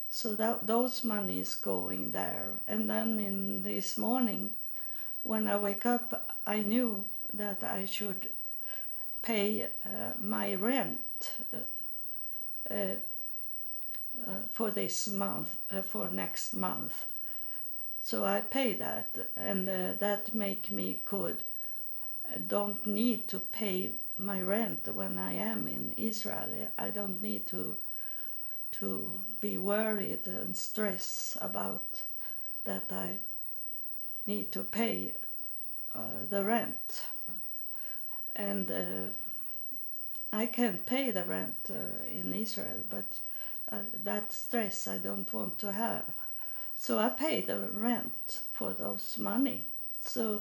So 0.08 0.34
that 0.36 0.66
those 0.66 1.04
money 1.04 1.38
is 1.40 1.54
going 1.54 2.12
there. 2.12 2.48
And 2.66 2.88
then 2.88 3.18
in 3.18 3.62
this 3.62 3.98
morning 3.98 4.50
when 5.22 5.46
I 5.46 5.56
wake 5.56 5.86
up 5.86 6.36
I 6.46 6.62
knew 6.62 7.04
that 7.34 7.62
I 7.62 7.84
should 7.84 8.30
pay 9.22 9.68
uh, 9.84 10.12
my 10.20 10.54
rent 10.54 11.32
uh, 11.52 12.74
uh, 12.74 12.94
for 14.52 14.70
this 14.70 15.08
month, 15.08 15.56
uh, 15.70 15.82
for 15.82 16.08
next 16.10 16.54
month. 16.54 17.06
So 18.02 18.24
I 18.24 18.40
pay 18.40 18.74
that, 18.74 19.30
and 19.36 19.68
uh, 19.68 19.92
that 19.98 20.34
make 20.34 20.70
me 20.70 21.00
good. 21.04 21.38
I 22.32 22.38
don't 22.38 22.86
need 22.86 23.28
to 23.28 23.40
pay 23.40 23.90
my 24.16 24.40
rent 24.40 24.88
when 24.94 25.18
I 25.18 25.34
am 25.34 25.68
in 25.68 25.94
Israel. 25.96 26.50
I 26.78 26.90
don't 26.90 27.22
need 27.22 27.46
to 27.48 27.76
to 28.72 29.10
be 29.40 29.58
worried 29.58 30.26
and 30.26 30.56
stress 30.56 31.36
about 31.40 32.02
that 32.64 32.84
I 32.90 33.14
need 34.26 34.52
to 34.52 34.62
pay 34.62 35.12
uh, 35.94 36.24
the 36.28 36.44
rent. 36.44 37.04
And 38.36 38.70
uh, 38.70 39.06
I 40.32 40.46
can 40.46 40.78
pay 40.78 41.10
the 41.10 41.24
rent 41.24 41.56
uh, 41.68 42.04
in 42.08 42.32
Israel, 42.32 42.84
but 42.88 43.18
uh, 43.72 43.76
that 44.04 44.32
stress 44.32 44.88
I 44.88 44.98
don't 44.98 45.32
want 45.32 45.58
to 45.58 45.72
have. 45.72 46.04
So 46.76 46.98
I 46.98 47.10
pay 47.10 47.40
the 47.40 47.58
rent 47.58 48.40
for 48.52 48.72
those 48.72 49.16
money. 49.18 49.64
So 50.00 50.40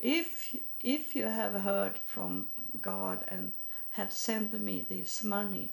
if 0.00 0.54
if 0.80 1.16
you 1.16 1.26
have 1.26 1.54
heard 1.54 1.98
from 1.98 2.46
God 2.80 3.24
and 3.28 3.52
have 3.92 4.12
sent 4.12 4.52
me 4.60 4.84
this 4.88 5.24
money, 5.24 5.70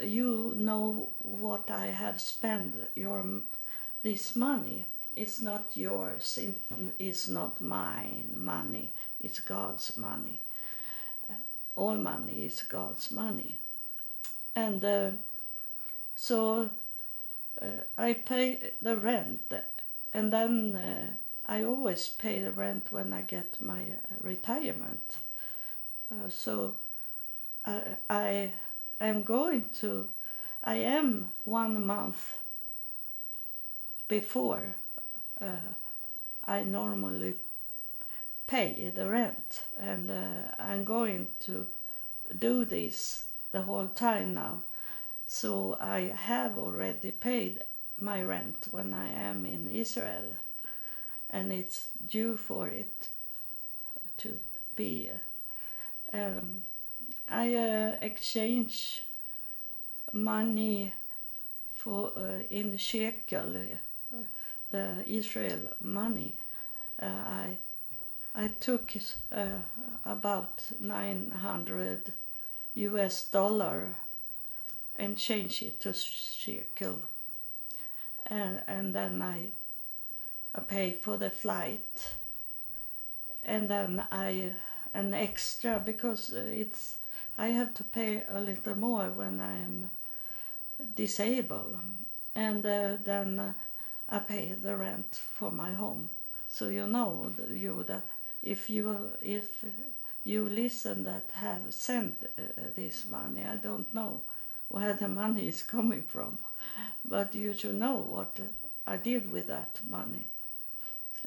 you 0.00 0.54
know 0.56 1.10
what 1.18 1.70
I 1.70 1.86
have 1.86 2.20
spent 2.20 2.74
your 2.94 3.24
this 4.02 4.36
money. 4.36 4.84
It's 5.14 5.42
not 5.42 5.76
yours. 5.76 6.38
It's 6.98 7.28
not 7.28 7.60
mine 7.60 8.32
money. 8.34 8.90
It's 9.20 9.40
God's 9.40 9.96
money. 9.96 10.40
All 11.76 11.96
money 11.96 12.44
is 12.44 12.62
God's 12.62 13.10
money, 13.10 13.58
and. 14.54 14.84
Uh, 14.84 15.10
so 16.14 16.70
uh, 17.60 17.66
I 17.98 18.14
pay 18.14 18.72
the 18.80 18.96
rent, 18.96 19.52
and 20.12 20.32
then 20.32 20.74
uh, 20.74 21.10
I 21.46 21.64
always 21.64 22.08
pay 22.08 22.40
the 22.40 22.52
rent 22.52 22.90
when 22.90 23.12
I 23.12 23.22
get 23.22 23.60
my 23.60 23.80
uh, 23.80 24.14
retirement. 24.20 25.16
Uh, 26.10 26.28
so 26.28 26.74
I, 27.64 27.82
I 28.08 28.52
am 29.00 29.22
going 29.22 29.66
to, 29.80 30.08
I 30.62 30.76
am 30.76 31.30
one 31.44 31.86
month 31.86 32.36
before 34.08 34.76
uh, 35.40 35.74
I 36.46 36.62
normally 36.64 37.34
pay 38.46 38.92
the 38.94 39.08
rent, 39.08 39.62
and 39.80 40.10
uh, 40.10 40.54
I'm 40.58 40.84
going 40.84 41.28
to 41.40 41.66
do 42.38 42.64
this 42.64 43.24
the 43.52 43.62
whole 43.62 43.88
time 43.88 44.34
now 44.34 44.62
so 45.32 45.78
I 45.80 46.12
have 46.14 46.58
already 46.58 47.10
paid 47.10 47.64
my 47.98 48.22
rent 48.22 48.68
when 48.70 48.92
I 48.92 49.08
am 49.08 49.46
in 49.46 49.66
Israel, 49.66 50.36
and 51.30 51.50
it's 51.50 51.86
due 52.06 52.36
for 52.36 52.68
it 52.68 53.08
to 54.18 54.38
be. 54.76 55.08
Um, 56.12 56.64
I 57.30 57.54
uh, 57.54 57.96
exchange 58.02 59.04
money 60.12 60.92
for 61.76 62.12
uh, 62.14 62.44
in 62.50 62.76
shekel, 62.76 63.56
uh, 63.56 64.16
the 64.70 65.02
Israel 65.06 65.70
money. 65.82 66.34
Uh, 67.00 67.06
I 67.06 67.56
I 68.34 68.48
took 68.60 68.92
uh, 69.34 69.46
about 70.04 70.64
nine 70.78 71.30
hundred 71.30 72.12
U.S. 72.74 73.24
dollar 73.24 73.94
and 75.02 75.18
change 75.18 75.62
it 75.62 75.80
to 75.80 75.92
shekel. 75.92 77.00
And, 78.26 78.62
and 78.68 78.94
then 78.94 79.20
I, 79.20 79.48
I 80.54 80.60
pay 80.60 80.92
for 80.92 81.16
the 81.16 81.28
flight. 81.28 82.14
And 83.44 83.68
then 83.68 84.04
I, 84.12 84.52
an 84.94 85.12
extra, 85.12 85.82
because 85.84 86.30
it's, 86.30 86.98
I 87.36 87.48
have 87.48 87.74
to 87.74 87.84
pay 87.84 88.22
a 88.28 88.40
little 88.40 88.76
more 88.76 89.06
when 89.10 89.40
I'm 89.40 89.90
disabled. 90.94 91.80
And 92.36 92.64
uh, 92.64 92.96
then 93.02 93.40
uh, 93.40 93.52
I 94.08 94.20
pay 94.20 94.52
the 94.52 94.76
rent 94.76 95.18
for 95.36 95.50
my 95.50 95.72
home. 95.72 96.10
So 96.48 96.68
you 96.68 96.86
know, 96.86 97.32
you 97.50 97.82
that 97.88 98.02
if 98.42 98.68
you 98.70 99.10
if 99.22 99.64
you 100.22 100.48
listen 100.48 101.04
that 101.04 101.30
have 101.32 101.62
sent 101.70 102.14
uh, 102.38 102.42
this 102.76 103.06
money, 103.10 103.42
I 103.42 103.56
don't 103.56 103.92
know 103.94 104.20
where 104.72 104.94
the 104.94 105.06
money 105.06 105.46
is 105.46 105.62
coming 105.62 106.02
from. 106.02 106.38
But 107.04 107.34
you 107.34 107.52
should 107.52 107.74
know 107.74 107.96
what 107.96 108.40
I 108.86 108.96
did 108.96 109.30
with 109.30 109.46
that 109.48 109.80
money. 109.86 110.24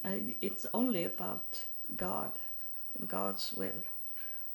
I, 0.03 0.36
it's 0.41 0.65
only 0.73 1.03
about 1.05 1.63
God 1.95 2.31
and 2.97 3.08
God's 3.08 3.53
will. 3.53 3.84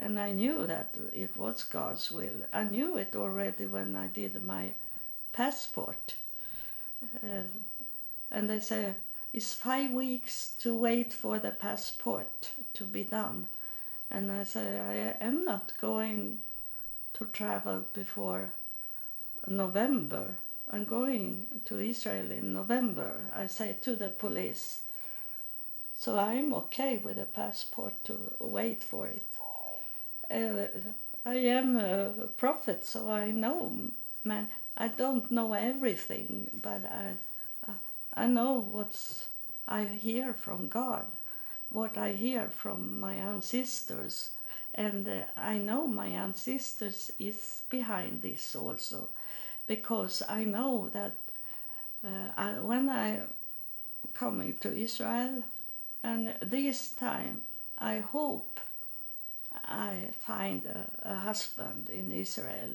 And 0.01 0.19
I 0.19 0.33
knew 0.33 0.67
that 0.67 0.97
it 1.13 1.37
was 1.37 1.63
God's 1.63 2.11
will. 2.11 2.43
I 2.53 2.65
knew 2.65 2.97
it 2.97 3.15
already 3.15 3.67
when 3.67 3.95
I 3.95 4.09
did 4.09 4.43
my 4.43 4.71
passport. 5.33 6.17
Uh, 7.23 7.45
and 8.31 8.51
they 8.51 8.61
say 8.61 8.95
it's 9.33 9.55
five 9.55 9.93
weeks 9.93 10.55
to 10.61 10.77
wait 10.77 11.13
for 11.13 11.39
the 11.39 11.53
passport 11.53 12.51
to 12.75 12.85
be 12.85 13.05
done. 13.05 13.47
And 14.11 14.33
I 14.33 14.43
say 14.43 14.81
I 15.21 15.25
am 15.25 15.45
not 15.45 15.75
going 15.81 16.39
to 17.15 17.25
travel 17.27 17.85
before 17.95 18.51
November. 19.47 20.37
I'm 20.73 20.85
going 20.85 21.47
to 21.65 21.81
Israel 21.81 22.31
in 22.31 22.55
November, 22.55 23.13
I 23.35 23.47
say 23.49 23.77
to 23.83 23.97
the 23.97 24.09
police. 24.09 24.83
So 25.97 26.19
I'm 26.19 26.55
okay 26.55 26.97
with 26.97 27.19
a 27.19 27.25
passport 27.25 28.05
to 28.05 28.19
wait 28.39 28.83
for 28.83 29.09
it. 29.09 29.25
Uh, 30.31 30.69
I 31.27 31.35
am 31.35 31.77
a 31.77 32.29
prophet, 32.37 32.85
so 32.85 33.11
I 33.11 33.31
know, 33.31 33.73
man. 34.25 34.49
I 34.77 34.89
don't 34.89 35.31
know 35.31 35.53
everything, 35.53 36.49
but 36.55 36.83
I, 36.87 37.17
I 38.15 38.27
know 38.27 38.61
what's 38.61 39.29
I 39.69 39.85
hear 39.85 40.33
from 40.33 40.69
God, 40.69 41.07
what 41.69 41.99
I 41.99 42.13
hear 42.13 42.49
from 42.49 42.99
my 42.99 43.15
ancestors, 43.15 44.31
and 44.75 45.07
uh, 45.07 45.23
I 45.37 45.59
know 45.59 45.87
my 45.87 46.07
ancestors 46.07 47.11
is 47.19 47.63
behind 47.69 48.23
this 48.23 48.57
also 48.57 49.09
because 49.71 50.21
I 50.29 50.43
know 50.43 50.91
that 50.93 51.13
uh, 52.05 52.31
I, 52.37 52.49
when 52.55 52.89
I 52.89 53.21
coming 54.15 54.57
to 54.63 54.77
Israel, 54.77 55.45
and 56.03 56.35
this 56.43 56.89
time 56.89 57.43
I 57.79 57.99
hope 58.01 58.59
I 59.65 59.95
find 60.19 60.67
a, 60.67 61.11
a 61.13 61.15
husband 61.15 61.89
in 61.89 62.11
Israel. 62.11 62.75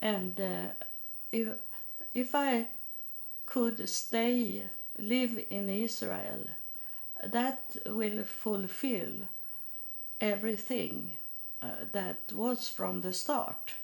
And 0.00 0.40
uh, 0.40 0.68
if, 1.30 1.48
if 2.14 2.34
I 2.34 2.68
could 3.44 3.86
stay, 3.86 4.62
live 4.98 5.38
in 5.50 5.68
Israel, 5.68 6.42
that 7.22 7.62
will 7.84 8.24
fulfill 8.24 9.14
everything 10.22 11.18
uh, 11.60 11.66
that 11.92 12.20
was 12.32 12.66
from 12.70 13.02
the 13.02 13.12
start. 13.12 13.74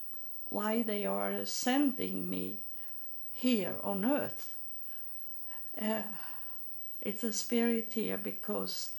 Why 0.51 0.83
they 0.83 1.05
are 1.07 1.45
sending 1.45 2.29
me 2.29 2.57
here 3.33 3.75
on 3.83 4.05
earth. 4.05 4.57
Uh, 5.81 6.03
it's 7.03 7.23
a 7.23 7.33
spirit 7.33 7.93
here 7.93 8.19
because 8.19 8.95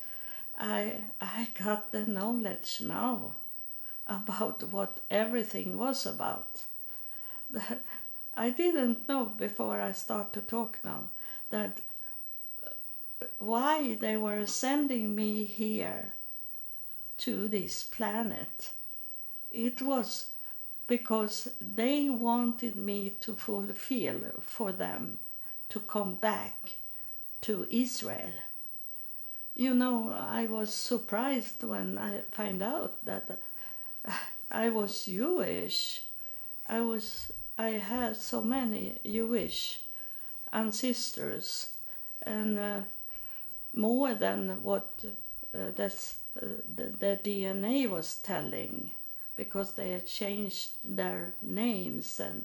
I 0.58 1.02
I 1.20 1.50
got 1.54 1.92
the 1.92 2.06
knowledge 2.06 2.82
now 2.82 3.34
about 4.08 4.64
what 4.64 5.00
everything 5.12 5.78
was 5.78 6.06
about. 6.06 6.64
I 8.38 8.50
didn't 8.50 9.08
know 9.10 9.26
before 9.26 9.82
I 9.82 9.92
start 9.92 10.34
to 10.34 10.42
talk 10.42 10.80
now 10.84 11.10
that 11.50 11.80
why 13.38 13.96
they 13.96 14.16
were 14.16 14.46
sending 14.46 15.16
me 15.16 15.44
here 15.44 16.14
to 17.18 17.48
this 17.48 17.84
planet. 17.84 18.72
It 19.52 19.82
was 19.82 20.30
because 20.90 21.52
they 21.62 22.10
wanted 22.10 22.76
me 22.76 23.14
to 23.22 23.36
fulfill 23.36 24.22
for 24.42 24.72
them 24.72 25.20
to 25.70 25.80
come 25.82 26.16
back 26.16 26.58
to 27.42 27.68
Israel. 27.70 28.34
You 29.56 29.76
know, 29.76 30.12
I 30.12 30.48
was 30.48 30.74
surprised 30.74 31.64
when 31.64 32.00
I 32.00 32.22
find 32.32 32.64
out 32.64 33.06
that 33.06 33.40
I 34.52 34.70
was 34.70 35.06
Jewish. 35.06 36.02
I 36.68 36.82
was 36.82 37.32
I 37.60 37.72
had 37.72 38.16
so 38.16 38.42
many 38.42 38.96
Jewish 39.06 39.82
ancestors, 40.52 41.72
and 42.24 42.58
uh, 42.58 42.80
more 43.76 44.16
than 44.16 44.64
what 44.64 44.90
uh, 45.54 45.72
that's, 45.76 46.16
uh, 46.42 46.46
the, 46.76 46.86
the 46.86 47.20
DNA 47.24 47.88
was 47.88 48.16
telling, 48.24 48.92
because 49.40 49.70
they 49.74 49.92
have 49.92 50.06
changed 50.06 50.68
their 50.84 51.32
names 51.42 52.20
and 52.20 52.44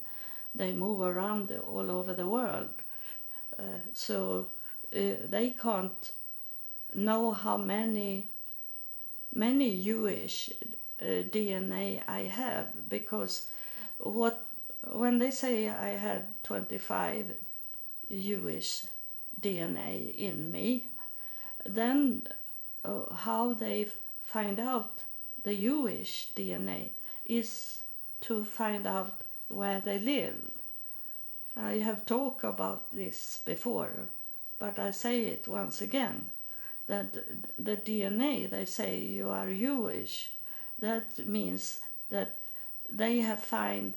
they 0.54 0.70
move 0.72 1.00
around 1.00 1.50
all 1.74 1.90
over 1.90 2.12
the 2.14 2.28
world. 2.36 2.70
Uh, 3.58 3.80
so 3.92 4.46
uh, 4.96 5.00
they 5.28 5.48
can't 5.60 6.12
know 6.94 7.32
how 7.32 7.56
many 7.56 8.28
many 9.34 9.82
Jewish 9.82 10.50
uh, 11.02 11.04
DNA 11.34 12.00
I 12.06 12.20
have 12.40 12.88
because 12.88 13.46
what 13.98 14.46
when 14.92 15.18
they 15.18 15.32
say 15.32 15.68
I 15.68 15.90
had 16.06 16.22
25 16.44 17.26
Jewish 18.10 18.84
DNA 19.40 20.14
in 20.14 20.52
me, 20.52 20.84
then 21.66 22.28
uh, 22.84 23.12
how 23.14 23.54
they 23.54 23.88
find 24.22 24.60
out 24.60 25.03
the 25.44 25.54
Jewish 25.56 26.30
DNA 26.34 26.88
is 27.26 27.82
to 28.22 28.44
find 28.44 28.86
out 28.86 29.20
where 29.48 29.80
they 29.80 29.98
lived. 29.98 30.50
I 31.56 31.78
have 31.78 32.06
talked 32.06 32.44
about 32.44 32.92
this 32.92 33.40
before, 33.44 34.08
but 34.58 34.78
I 34.78 34.90
say 34.90 35.24
it 35.26 35.46
once 35.46 35.80
again 35.80 36.26
that 36.86 37.14
the 37.58 37.76
DNA 37.76 38.50
they 38.50 38.64
say 38.64 38.98
you 38.98 39.30
are 39.30 39.48
Jewish, 39.48 40.32
that 40.78 41.26
means 41.26 41.80
that 42.10 42.36
they 42.90 43.18
have 43.18 43.40
found 43.40 43.94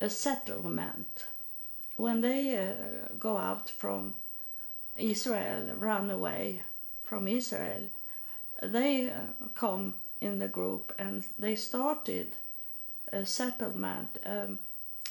a 0.00 0.08
settlement. 0.08 1.24
When 1.96 2.20
they 2.20 2.56
uh, 2.56 3.14
go 3.18 3.36
out 3.36 3.68
from 3.68 4.14
Israel, 4.96 5.74
run 5.76 6.10
away 6.10 6.62
from 7.04 7.28
Israel, 7.28 7.82
they 8.62 9.10
uh, 9.10 9.48
come 9.54 9.94
in 10.20 10.38
the 10.38 10.48
group 10.48 10.92
and 10.98 11.24
they 11.38 11.56
started 11.56 12.36
a 13.12 13.24
settlement, 13.24 14.18
um, 14.24 14.58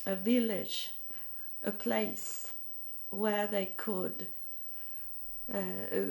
a 0.05 0.15
village, 0.15 0.91
a 1.63 1.71
place 1.71 2.47
where 3.09 3.47
they 3.47 3.65
could 3.77 4.27
uh, 5.53 5.57
uh 5.57 6.01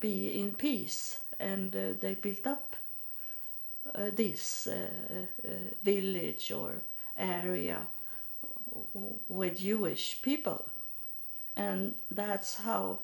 be 0.00 0.40
in 0.40 0.54
peace 0.54 1.20
and 1.38 1.76
uh, 1.76 1.92
they 2.00 2.14
built 2.14 2.46
up 2.46 2.76
uh, 3.94 4.10
this 4.14 4.68
village 5.82 6.50
or 6.50 6.72
area 7.18 7.86
with 9.28 9.58
Jewish 9.58 10.20
people. 10.22 10.64
And 11.56 11.94
that's 12.10 12.56
how 12.56 13.00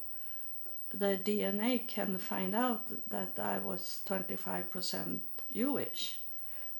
the 0.93 1.19
DNA 1.23 1.87
can 1.87 2.19
find 2.19 2.55
out 2.55 2.83
that 3.11 3.39
I 3.39 3.59
was 3.59 4.03
25% 4.07 5.21
Jewish. 5.53 6.19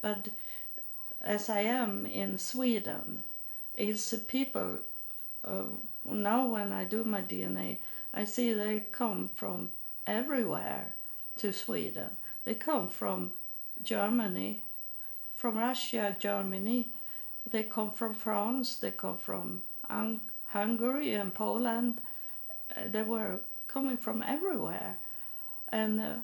But 0.01 0.29
as 1.21 1.49
I 1.49 1.61
am 1.61 2.07
in 2.07 2.39
Sweden, 2.39 3.23
is 3.77 4.15
people 4.27 4.79
uh, 5.45 5.65
now 6.05 6.47
when 6.47 6.73
I 6.73 6.85
do 6.85 7.05
my 7.05 7.23
DNA, 7.23 7.79
I 8.13 8.25
see 8.25 8.53
they 8.53 8.85
come 8.93 9.31
from 9.35 9.71
everywhere 10.07 10.95
to 11.37 11.53
Sweden. 11.53 12.11
They 12.45 12.55
come 12.55 12.89
from 12.89 13.33
Germany, 13.83 14.63
from 15.37 15.59
Russia, 15.59 16.17
Germany, 16.19 16.89
they 17.51 17.63
come 17.65 17.91
from 17.91 18.15
France, 18.15 18.77
they 18.77 18.91
come 18.91 19.19
from 19.19 19.63
Hungary 20.47 21.15
and 21.15 21.35
Poland. 21.35 22.01
Uh, 22.77 22.83
they 22.91 23.03
were 23.03 23.41
coming 23.69 23.97
from 23.97 24.23
everywhere. 24.23 24.99
And 25.71 26.01
uh, 26.01 26.15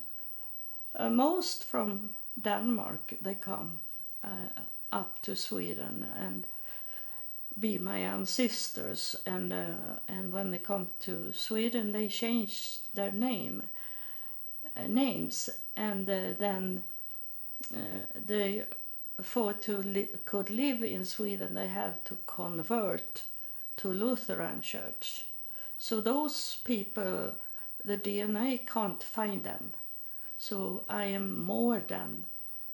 uh, 0.95 1.11
most 1.11 1.65
from 1.65 2.11
Denmark, 2.43 3.15
they 3.21 3.35
come 3.35 3.81
uh, 4.25 4.63
up 4.93 5.21
to 5.23 5.35
Sweden 5.37 6.07
and 6.17 6.47
be 7.59 7.79
my 7.79 7.99
ancestors. 7.99 9.17
And, 9.27 9.53
uh, 9.53 10.01
and 10.09 10.33
when 10.33 10.51
they 10.51 10.59
come 10.59 10.89
to 11.01 11.33
Sweden, 11.33 11.93
they 11.93 12.09
change 12.09 12.79
their 12.95 13.13
name 13.13 13.63
uh, 14.77 14.87
names. 14.87 15.51
And 15.77 16.07
then 16.07 16.83
they 18.27 18.65
for 19.23 19.53
to 19.53 19.79
li- 19.79 20.09
could 20.25 20.51
live 20.51 20.83
in 20.83 21.05
Sweden, 21.05 21.55
they 21.55 21.67
have 21.67 22.03
to 22.05 22.19
convert 22.27 23.23
to 23.77 23.89
Lutheran 23.89 24.61
Church. 24.61 25.27
So 25.79 26.01
those 26.01 26.59
people, 26.65 27.35
the 27.85 27.97
DNA 27.97 28.67
can't 28.67 29.03
find 29.03 29.45
them. 29.45 29.73
So 30.39 30.85
I 30.89 31.05
am 31.07 31.41
more 31.41 31.81
than 31.87 32.25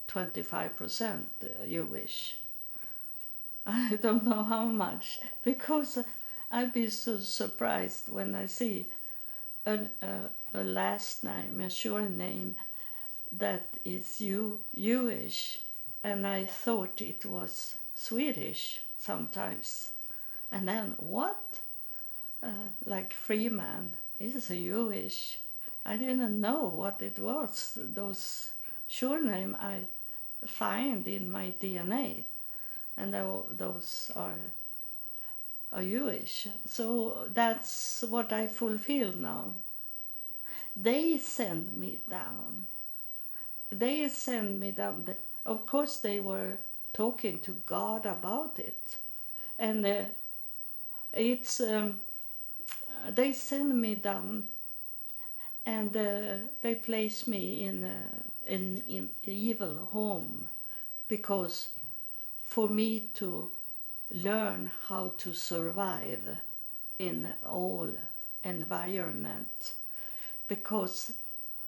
25% 0.08 1.24
Jewish. 1.66 2.36
I 3.66 3.98
don't 4.00 4.24
know 4.24 4.44
how 4.44 4.66
much 4.66 5.20
because 5.42 5.98
I'd 6.50 6.72
be 6.72 6.88
so 6.90 7.18
surprised 7.18 8.12
when 8.12 8.34
I 8.34 8.46
see 8.46 8.86
an, 9.66 9.88
uh, 10.02 10.28
a 10.52 10.62
last 10.62 11.24
name, 11.24 11.60
a 11.60 11.70
sure 11.70 12.02
name 12.02 12.54
that 13.32 13.66
is 13.84 14.20
you 14.20 14.60
Jewish 14.78 15.60
and 16.04 16.26
I 16.26 16.44
thought 16.44 17.00
it 17.00 17.24
was 17.24 17.76
Swedish 17.94 18.80
sometimes. 18.98 19.92
And 20.52 20.68
then, 20.68 20.94
what? 20.98 21.42
Uh, 22.42 22.68
like 22.84 23.14
Freeman 23.14 23.92
is 24.20 24.50
a 24.50 24.54
Jewish. 24.54 25.38
I 25.84 25.96
didn't 25.96 26.40
know 26.40 26.72
what 26.74 27.02
it 27.02 27.18
was, 27.18 27.78
those 27.80 28.52
surname 28.88 29.56
I 29.60 29.80
find 30.46 31.06
in 31.06 31.30
my 31.30 31.52
DNA. 31.60 32.24
And 32.96 33.12
those 33.12 34.10
are, 34.14 34.34
are 35.72 35.82
Jewish. 35.82 36.48
So 36.66 37.26
that's 37.32 38.04
what 38.08 38.32
I 38.32 38.46
fulfill 38.46 39.12
now. 39.14 39.52
They 40.76 41.18
send 41.18 41.78
me 41.78 42.00
down. 42.08 42.66
They 43.70 44.08
send 44.08 44.60
me 44.60 44.70
down. 44.70 45.06
Of 45.44 45.66
course 45.66 46.00
they 46.00 46.20
were 46.20 46.58
talking 46.92 47.40
to 47.40 47.52
God 47.66 48.06
about 48.06 48.58
it, 48.58 48.96
and 49.58 49.84
uh, 49.84 50.04
it's 51.12 51.60
um, 51.60 52.00
they 53.10 53.32
send 53.32 53.80
me 53.80 53.96
down, 53.96 54.48
and 55.66 55.96
uh, 55.96 56.36
they 56.62 56.74
placed 56.74 57.28
me 57.28 57.64
in 57.64 57.84
an 58.46 58.82
in 58.86 59.10
evil 59.24 59.88
home, 59.92 60.48
because 61.08 61.68
for 62.44 62.68
me 62.68 63.08
to 63.14 63.50
learn 64.10 64.70
how 64.88 65.12
to 65.18 65.32
survive 65.32 66.38
in 66.98 67.28
all 67.48 67.88
environment 68.44 69.72
because 70.46 71.12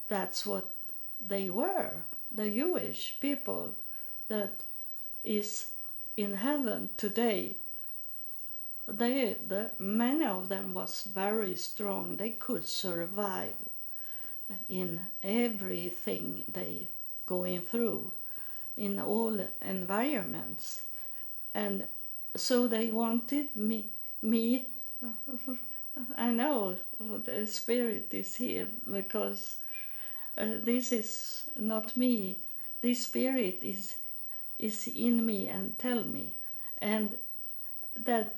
that's 0.08 0.46
what 0.46 0.66
they 1.26 1.48
were 1.50 1.92
the 2.30 2.50
Jewish 2.50 3.16
people 3.20 3.72
that 4.28 4.50
is 5.24 5.70
in 6.16 6.34
heaven 6.36 6.90
today. 6.96 7.56
They 8.86 9.36
the 9.46 9.70
many 9.78 10.24
of 10.24 10.48
them 10.48 10.74
was 10.74 11.02
very 11.02 11.56
strong. 11.56 12.16
They 12.16 12.30
could 12.30 12.66
survive 12.66 13.56
in 14.68 15.00
everything 15.22 16.44
they 16.48 16.88
going 17.26 17.62
through 17.62 18.12
in 18.76 19.00
all 19.00 19.40
environments. 19.62 20.82
And 21.54 21.84
so 22.34 22.66
they 22.66 22.88
wanted 22.88 23.54
me 23.56 23.86
me 24.22 24.66
i 26.16 26.30
know 26.30 26.76
the 27.24 27.46
spirit 27.46 28.12
is 28.12 28.34
here 28.34 28.66
because 28.90 29.56
uh, 30.38 30.46
this 30.62 30.92
is 30.92 31.44
not 31.56 31.96
me. 31.96 32.36
This 32.82 33.04
spirit 33.04 33.60
is 33.62 33.96
is 34.58 34.86
in 34.88 35.24
me 35.24 35.48
and 35.48 35.78
tell 35.78 36.02
me. 36.02 36.32
And 36.78 37.16
that 37.96 38.36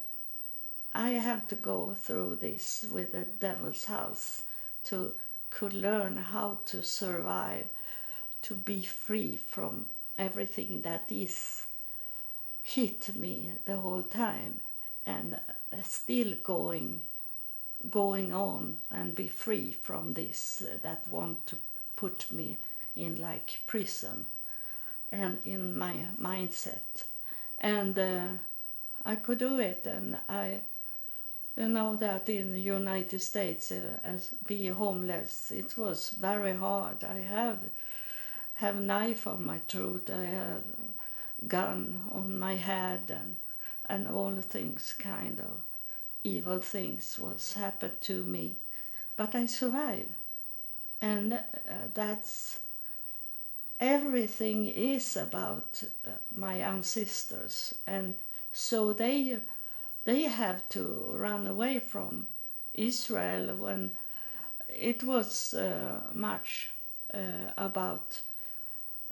i 0.95 1.11
have 1.11 1.47
to 1.49 1.57
go 1.57 1.95
through 2.01 2.37
this 2.41 2.87
with 2.93 3.11
the 3.13 3.27
devil's 3.41 3.85
house 3.85 4.45
to 4.85 5.13
could 5.51 5.73
learn 5.73 6.17
how 6.17 6.59
to 6.67 6.83
survive 6.83 7.67
to 8.43 8.55
be 8.55 8.83
free 8.83 9.37
from 9.37 9.87
everything 10.19 10.83
that 10.83 11.05
is 11.11 11.65
hit 12.63 13.15
me 13.17 13.53
the 13.65 13.77
whole 13.77 14.03
time 14.03 14.61
and 15.07 15.35
uh, 15.35 15.77
still 15.83 16.35
going 16.43 17.01
going 17.91 18.33
on 18.33 18.77
and 18.91 19.15
be 19.15 19.29
free 19.29 19.71
from 19.71 20.13
this 20.15 20.63
uh, 20.63 20.77
that 20.83 21.03
want 21.11 21.47
to 21.47 21.57
put 21.97 22.31
me 22.31 22.59
in 22.97 23.17
like 23.21 23.61
prison 23.67 24.27
and 25.13 25.39
in 25.45 25.79
my 25.79 25.95
mindset. 26.21 27.05
And 27.61 27.99
uh, 27.99 28.29
i 29.05 29.15
could 29.17 29.39
do 29.39 29.59
it 29.59 29.87
and 29.87 30.19
i 30.29 30.61
know 31.67 31.97
that 31.97 32.29
in 32.29 32.53
the 32.53 32.61
united 32.61 33.21
states 33.21 33.73
uh, 33.73 33.81
as 34.05 34.31
be 34.47 34.67
homeless 34.69 35.51
it 35.51 35.77
was 35.77 36.11
very 36.11 36.55
hard. 36.55 37.03
I 37.05 37.19
have 37.21 37.59
have 38.55 38.77
knife 38.77 39.27
on 39.27 39.45
my 39.47 39.61
throat 39.69 40.11
i 40.11 40.25
have 40.25 40.63
gun 41.47 42.01
on 42.13 42.39
my 42.39 42.55
head 42.57 43.03
and 43.09 43.37
and 43.89 44.07
all 44.09 44.37
things 44.41 44.95
kind 44.99 45.41
of 45.41 45.61
evil 46.25 46.61
things 46.61 47.19
was 47.19 47.55
happened 47.55 48.01
to 48.01 48.23
me. 48.25 48.55
But 49.17 49.35
i 49.35 49.47
survived 49.47 50.15
and 51.01 51.33
uh, 51.33 51.41
that's 51.95 52.59
everything 53.81 54.67
is 54.67 55.17
about 55.17 55.83
uh, 56.07 56.11
my 56.35 56.57
ancestors. 56.57 57.75
And 57.87 58.15
so 58.53 58.93
they 58.93 59.39
they 60.09 60.23
have 60.23 60.67
to 60.71 60.81
run 61.13 61.47
away 61.47 61.79
from 61.79 62.27
Israel 62.73 63.55
when 63.57 63.91
it 64.71 65.05
was 65.05 65.53
uh, 65.53 66.01
much 66.15 66.71
uh, 67.13 67.53
about 67.59 68.23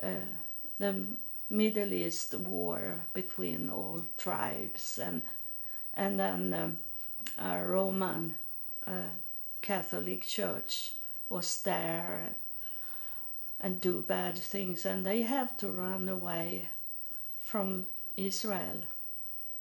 uh, 0.03 0.31
the 0.79 1.05
Middle 1.51 1.93
East 1.93 2.35
war 2.37 3.03
between 3.13 3.69
all 3.69 4.05
tribes 4.17 4.99
and 4.99 5.21
and 5.93 6.19
then 6.19 6.55
um, 6.55 6.79
a 7.37 7.63
Roman 7.63 8.35
uh, 8.87 9.13
Catholic 9.61 10.23
Church 10.23 10.93
was 11.29 11.61
there 11.61 12.23
and, 12.25 12.35
and 13.61 13.81
do 13.83 14.01
bad 14.01 14.39
things 14.39 14.87
and 14.87 15.05
they 15.05 15.23
have 15.23 15.59
to 15.59 15.69
run 15.69 16.09
away 16.09 16.71
from 17.43 17.85
Israel 18.17 18.81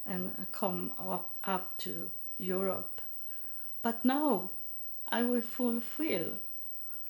and 0.06 0.46
come 0.52 0.92
up, 1.00 1.32
up 1.44 1.78
to 1.78 2.10
Europe. 2.38 3.02
But 3.82 4.04
now 4.06 4.52
I 5.10 5.24
will 5.24 5.42
fulfill 5.42 6.34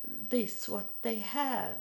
this 0.07 0.69
what 0.69 0.87
they 1.01 1.15
have 1.15 1.77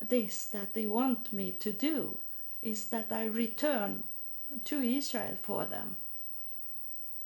this 0.00 0.46
that 0.46 0.74
they 0.74 0.86
want 0.86 1.32
me 1.32 1.50
to 1.50 1.72
do 1.72 2.18
is 2.62 2.86
that 2.88 3.10
I 3.10 3.24
return 3.26 4.04
to 4.64 4.80
Israel 4.80 5.36
for 5.42 5.64
them 5.66 5.96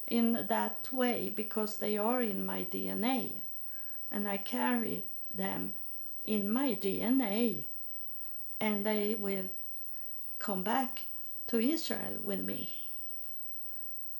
in 0.08 0.46
that 0.48 0.92
way 0.92 1.30
because 1.34 1.76
they 1.76 1.96
are 1.96 2.22
in 2.22 2.44
my 2.44 2.64
DNA 2.64 3.30
and 4.10 4.28
I 4.28 4.36
carry 4.36 5.04
them 5.32 5.74
in 6.26 6.50
my 6.50 6.74
DNA 6.74 7.64
and 8.60 8.84
they 8.84 9.14
will 9.14 9.48
come 10.38 10.62
back 10.62 11.06
to 11.48 11.58
Israel 11.58 12.18
with 12.22 12.40
me. 12.40 12.81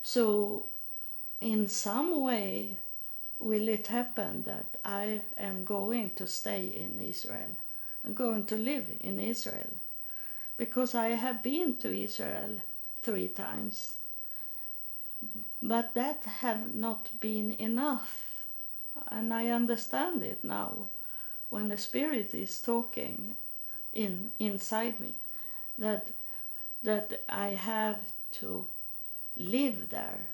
So, 0.02 0.66
in 1.40 1.68
some 1.68 2.20
way, 2.20 2.76
will 3.38 3.68
it 3.68 3.86
happen 3.86 4.42
that 4.44 4.78
I 4.84 5.22
am 5.36 5.64
going 5.64 6.10
to 6.16 6.26
stay 6.26 6.66
in 6.66 7.00
Israel? 7.00 7.56
I'm 8.04 8.14
going 8.14 8.44
to 8.46 8.56
live 8.56 8.86
in 9.00 9.18
Israel 9.20 9.74
because 10.56 10.94
I 10.94 11.10
have 11.10 11.42
been 11.42 11.76
to 11.78 11.88
Israel 11.96 12.60
three 13.02 13.28
times. 13.28 13.96
But 15.62 15.94
that 15.94 16.24
have 16.24 16.74
not 16.74 17.08
been 17.20 17.52
enough. 17.52 18.44
And 19.08 19.32
I 19.32 19.48
understand 19.48 20.22
it 20.22 20.42
now 20.42 20.72
when 21.50 21.68
the 21.68 21.78
Spirit 21.78 22.34
is 22.34 22.60
talking 22.60 23.36
in 23.92 24.30
inside 24.38 24.98
me 24.98 25.14
that 25.78 26.08
that 26.82 27.22
I 27.28 27.48
have 27.48 28.00
to 28.40 28.66
live 29.36 29.90
there. 29.90 30.28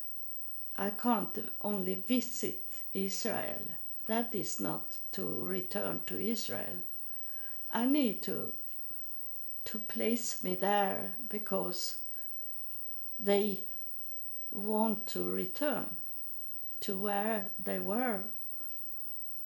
I 0.77 0.91
can't 0.91 1.39
only 1.63 1.95
visit 1.97 2.63
Israel. 2.95 3.63
That 4.07 4.35
is 4.35 4.61
not 4.61 4.97
to 5.13 5.45
return 5.45 6.01
to 6.07 6.19
Israel. 6.19 6.83
I 7.73 7.85
need 7.85 8.23
to 8.23 8.53
to 9.67 9.79
place 9.81 10.43
me 10.43 10.55
there 10.55 11.13
because 11.29 11.99
they 13.21 13.61
want 14.51 15.07
to 15.07 15.23
return 15.23 15.85
to 16.81 16.97
where 16.97 17.51
they 17.63 17.79
were 17.79 18.21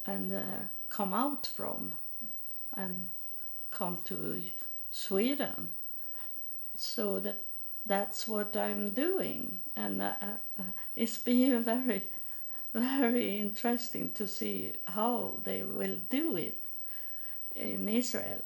and 0.06 0.32
uh, 0.32 0.42
come 0.90 1.12
out 1.12 1.46
from 1.46 1.94
and 2.76 3.08
come 3.72 3.98
to 4.04 4.40
Sweden. 4.92 5.70
So 6.76 7.18
that 7.20 7.42
that's 7.84 8.28
what 8.28 8.56
I'm 8.56 8.90
doing, 8.90 9.60
and 9.76 10.00
uh, 10.02 10.14
uh, 10.22 10.62
it's 10.94 11.18
been 11.18 11.62
very, 11.72 12.04
very 12.72 13.38
interesting 13.38 14.10
to 14.12 14.28
see 14.28 14.74
how 14.86 15.34
they 15.44 15.62
will 15.62 15.96
do 16.08 16.36
it 16.36 16.58
in 17.54 17.88
Israel. 17.88 18.42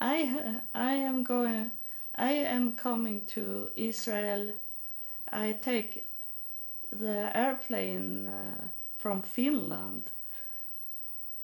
I 0.00 0.60
I 0.74 0.94
am 0.94 1.24
going. 1.24 1.70
I 2.14 2.32
am 2.32 2.76
coming 2.76 3.22
to 3.34 3.70
Israel. 3.76 4.52
I 5.32 5.52
take 5.52 6.04
the 6.90 7.30
airplane 7.36 8.26
uh, 8.26 8.68
from 8.98 9.22
Finland 9.22 10.10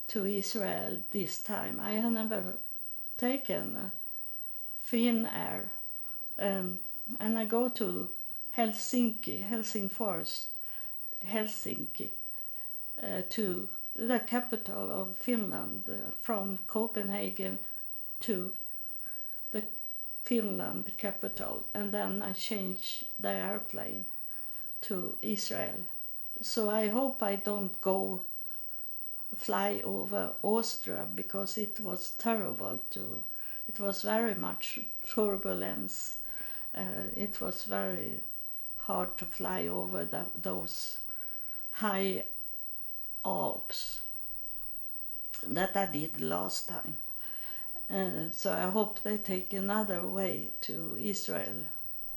to 0.09 0.25
Israel 0.25 1.03
this 1.11 1.43
time. 1.43 1.81
I 1.81 1.93
have 1.93 2.13
never 2.13 2.59
taken 3.17 3.77
uh, 3.77 3.91
Finnair, 4.85 5.65
um, 6.39 6.81
and 7.21 7.39
I 7.39 7.45
go 7.45 7.69
to 7.69 8.09
Helsinki, 8.57 9.49
Helsingfors, 9.49 10.47
Helsinki, 11.27 12.11
uh, 13.03 13.23
to 13.31 13.69
the 13.95 14.21
capital 14.21 14.91
of 14.91 15.17
Finland 15.17 15.85
uh, 15.89 16.11
from 16.21 16.59
Copenhagen 16.67 17.59
to 18.21 18.53
the 19.51 19.63
Finland 20.25 20.91
capital 20.97 21.65
and 21.75 21.93
then 21.93 22.23
I 22.23 22.33
change 22.33 23.05
the 23.19 23.31
airplane 23.31 24.05
to 24.83 25.17
Israel. 25.23 25.85
So 26.41 26.71
I 26.71 26.89
hope 26.89 27.23
I 27.23 27.37
don't 27.37 27.81
go 27.81 28.23
fly 29.37 29.81
over 29.85 30.33
Austria 30.43 31.07
because 31.15 31.59
it 31.59 31.81
was 31.81 32.13
terrible 32.19 32.79
to 32.91 33.23
it 33.69 33.81
was 33.81 34.03
very 34.03 34.35
much 34.35 34.81
turbulence. 35.09 36.19
Uh, 36.75 37.05
it 37.17 37.41
was 37.41 37.65
very 37.65 38.21
hard 38.79 39.17
to 39.19 39.25
fly 39.25 39.67
over 39.67 40.05
the, 40.05 40.25
those 40.41 40.99
high 41.73 42.25
Alps 43.25 44.03
that 45.43 45.77
I 45.77 45.87
did 45.87 46.21
last 46.21 46.69
time. 46.69 46.97
Uh, 47.89 48.31
so 48.33 48.53
I 48.53 48.71
hope 48.71 49.03
they 49.03 49.17
take 49.17 49.53
another 49.53 50.03
way 50.03 50.51
to 50.63 50.97
Israel, 50.99 51.67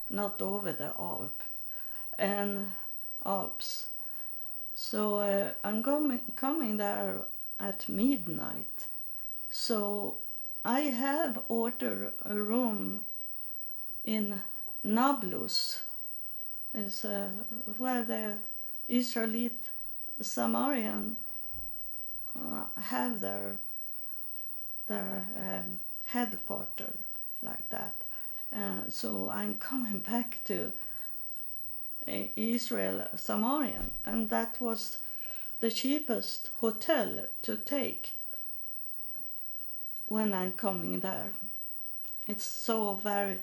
not 0.09 0.41
over 0.41 0.73
the 0.73 0.91
Alp 0.97 1.43
and 2.17 2.71
Alps. 3.25 3.87
So 4.73 5.17
uh, 5.17 5.51
I'm 5.63 5.83
coming 5.83 6.21
coming 6.35 6.77
there 6.77 7.21
at 7.59 7.87
midnight. 7.89 8.85
So 9.49 10.15
I 10.63 10.81
have 10.81 11.39
ordered 11.47 12.13
a 12.23 12.35
room 12.35 13.05
in 14.05 14.39
Nablus, 14.83 15.81
is 16.73 17.03
uh, 17.03 17.29
where 17.77 18.03
the 18.03 18.33
Israelite 18.87 19.63
Samarian 20.21 21.15
uh, 22.37 22.65
have 22.81 23.19
their 23.19 23.57
their 24.87 25.25
um, 25.39 25.79
like 27.41 27.69
that. 27.69 27.95
Uh, 28.55 28.89
so 28.89 29.29
I'm 29.33 29.55
coming 29.55 29.99
back 30.11 30.39
to 30.45 30.71
Israel 32.07 33.07
Samarian, 33.15 33.89
and 34.05 34.29
that 34.29 34.61
was 34.61 34.99
the 35.59 35.71
cheapest 35.71 36.51
hotel 36.61 37.25
to 37.41 37.55
take 37.55 38.11
when 40.07 40.33
I'm 40.33 40.51
coming 40.51 40.99
there. 40.99 41.33
It's 42.27 42.43
so 42.43 42.93
very. 42.93 43.39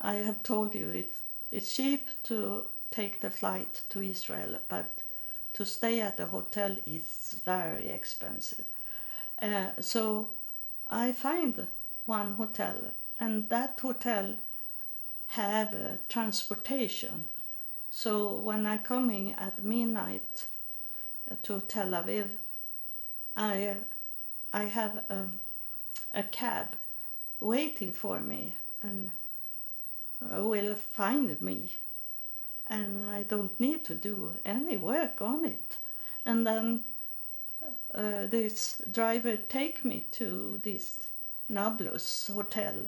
I 0.00 0.14
have 0.16 0.42
told 0.42 0.74
you 0.74 0.90
it's 0.90 1.18
it's 1.50 1.74
cheap 1.74 2.08
to 2.24 2.64
take 2.90 3.20
the 3.20 3.30
flight 3.30 3.82
to 3.90 4.00
Israel, 4.00 4.58
but 4.68 4.90
to 5.54 5.64
stay 5.64 6.00
at 6.00 6.16
the 6.16 6.26
hotel 6.26 6.76
is 6.86 7.40
very 7.44 7.88
expensive. 7.88 8.64
Uh, 9.40 9.70
so 9.80 10.28
I 10.88 11.12
find 11.12 11.66
one 12.04 12.34
hotel, 12.34 12.92
and 13.18 13.48
that 13.48 13.78
hotel 13.80 14.36
have 15.28 15.74
uh, 15.74 15.96
transportation. 16.08 17.24
So 17.90 18.34
when 18.34 18.66
I 18.66 18.76
coming 18.76 19.32
at 19.32 19.64
midnight 19.64 20.46
uh, 21.30 21.34
to 21.44 21.60
Tel 21.60 21.90
Aviv, 21.92 22.28
I 23.36 23.76
I 24.52 24.64
have 24.64 25.04
um, 25.10 25.40
a 26.12 26.22
cab 26.22 26.76
waiting 27.40 27.92
for 27.92 28.20
me 28.20 28.54
and 28.82 29.10
will 30.20 30.74
find 30.74 31.40
me 31.40 31.70
and 32.68 33.08
I 33.08 33.22
don't 33.22 33.58
need 33.60 33.84
to 33.84 33.94
do 33.94 34.34
any 34.44 34.76
work 34.76 35.22
on 35.22 35.44
it. 35.44 35.78
And 36.24 36.46
then 36.46 36.84
uh, 37.94 38.26
this 38.26 38.82
driver 38.90 39.36
take 39.36 39.84
me 39.84 40.04
to 40.12 40.60
this 40.62 41.06
Nablus 41.48 42.28
hotel, 42.32 42.86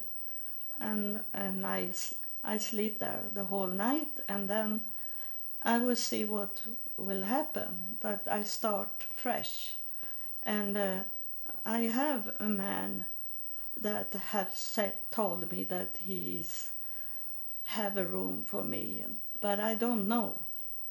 and 0.80 1.20
and 1.32 1.64
I 1.64 1.92
I 2.42 2.58
sleep 2.58 2.98
there 2.98 3.22
the 3.32 3.44
whole 3.44 3.68
night, 3.68 4.20
and 4.28 4.48
then 4.48 4.82
I 5.62 5.78
will 5.78 5.96
see 5.96 6.24
what 6.24 6.62
will 6.96 7.22
happen. 7.22 7.96
But 8.00 8.26
I 8.28 8.42
start 8.42 9.04
fresh, 9.14 9.76
and 10.42 10.76
uh, 10.76 11.02
I 11.64 11.82
have 11.82 12.36
a 12.40 12.48
man 12.48 13.04
that 13.80 14.12
have 14.14 14.54
said, 14.54 14.94
told 15.12 15.52
me 15.52 15.62
that 15.64 15.98
he 16.00 16.40
is 16.40 16.72
have 17.76 17.96
a 17.96 18.04
room 18.04 18.44
for 18.44 18.64
me 18.64 19.04
but 19.40 19.60
I 19.60 19.74
don't 19.74 20.08
know. 20.08 20.36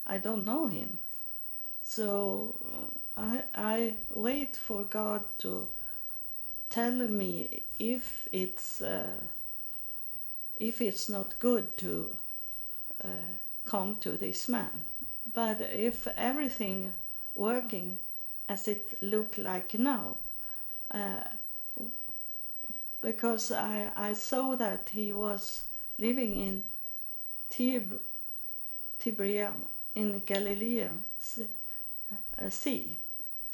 I 0.05 0.17
don't 0.17 0.45
know 0.45 0.67
him. 0.67 0.99
So 1.83 2.55
I, 3.15 3.43
I 3.55 3.95
wait 4.13 4.55
for 4.55 4.83
God 4.83 5.23
to 5.39 5.67
tell 6.69 6.91
me 6.91 7.63
if 7.79 8.27
it's 8.31 8.81
uh, 8.81 9.19
if 10.57 10.81
it's 10.81 11.07
not 11.09 11.39
good 11.39 11.77
to 11.77 12.15
uh, 13.03 13.33
come 13.65 13.97
to 14.01 14.11
this 14.11 14.49
man. 14.49 14.71
But 15.33 15.61
if 15.61 16.07
everything 16.17 16.93
working 17.35 17.99
as 18.49 18.67
it 18.67 18.97
look 19.01 19.37
like 19.37 19.77
now, 19.77 20.17
uh, 20.89 21.23
because 23.01 23.51
I, 23.51 23.91
I 23.95 24.13
saw 24.13 24.55
that 24.55 24.89
he 24.93 25.13
was 25.13 25.66
living 25.97 26.39
in 26.39 26.63
Tib 27.49 27.99
Tiberias 28.99 29.53
in 29.95 30.21
Galilee 30.25 30.83
uh, 30.83 32.49
Sea, 32.49 32.97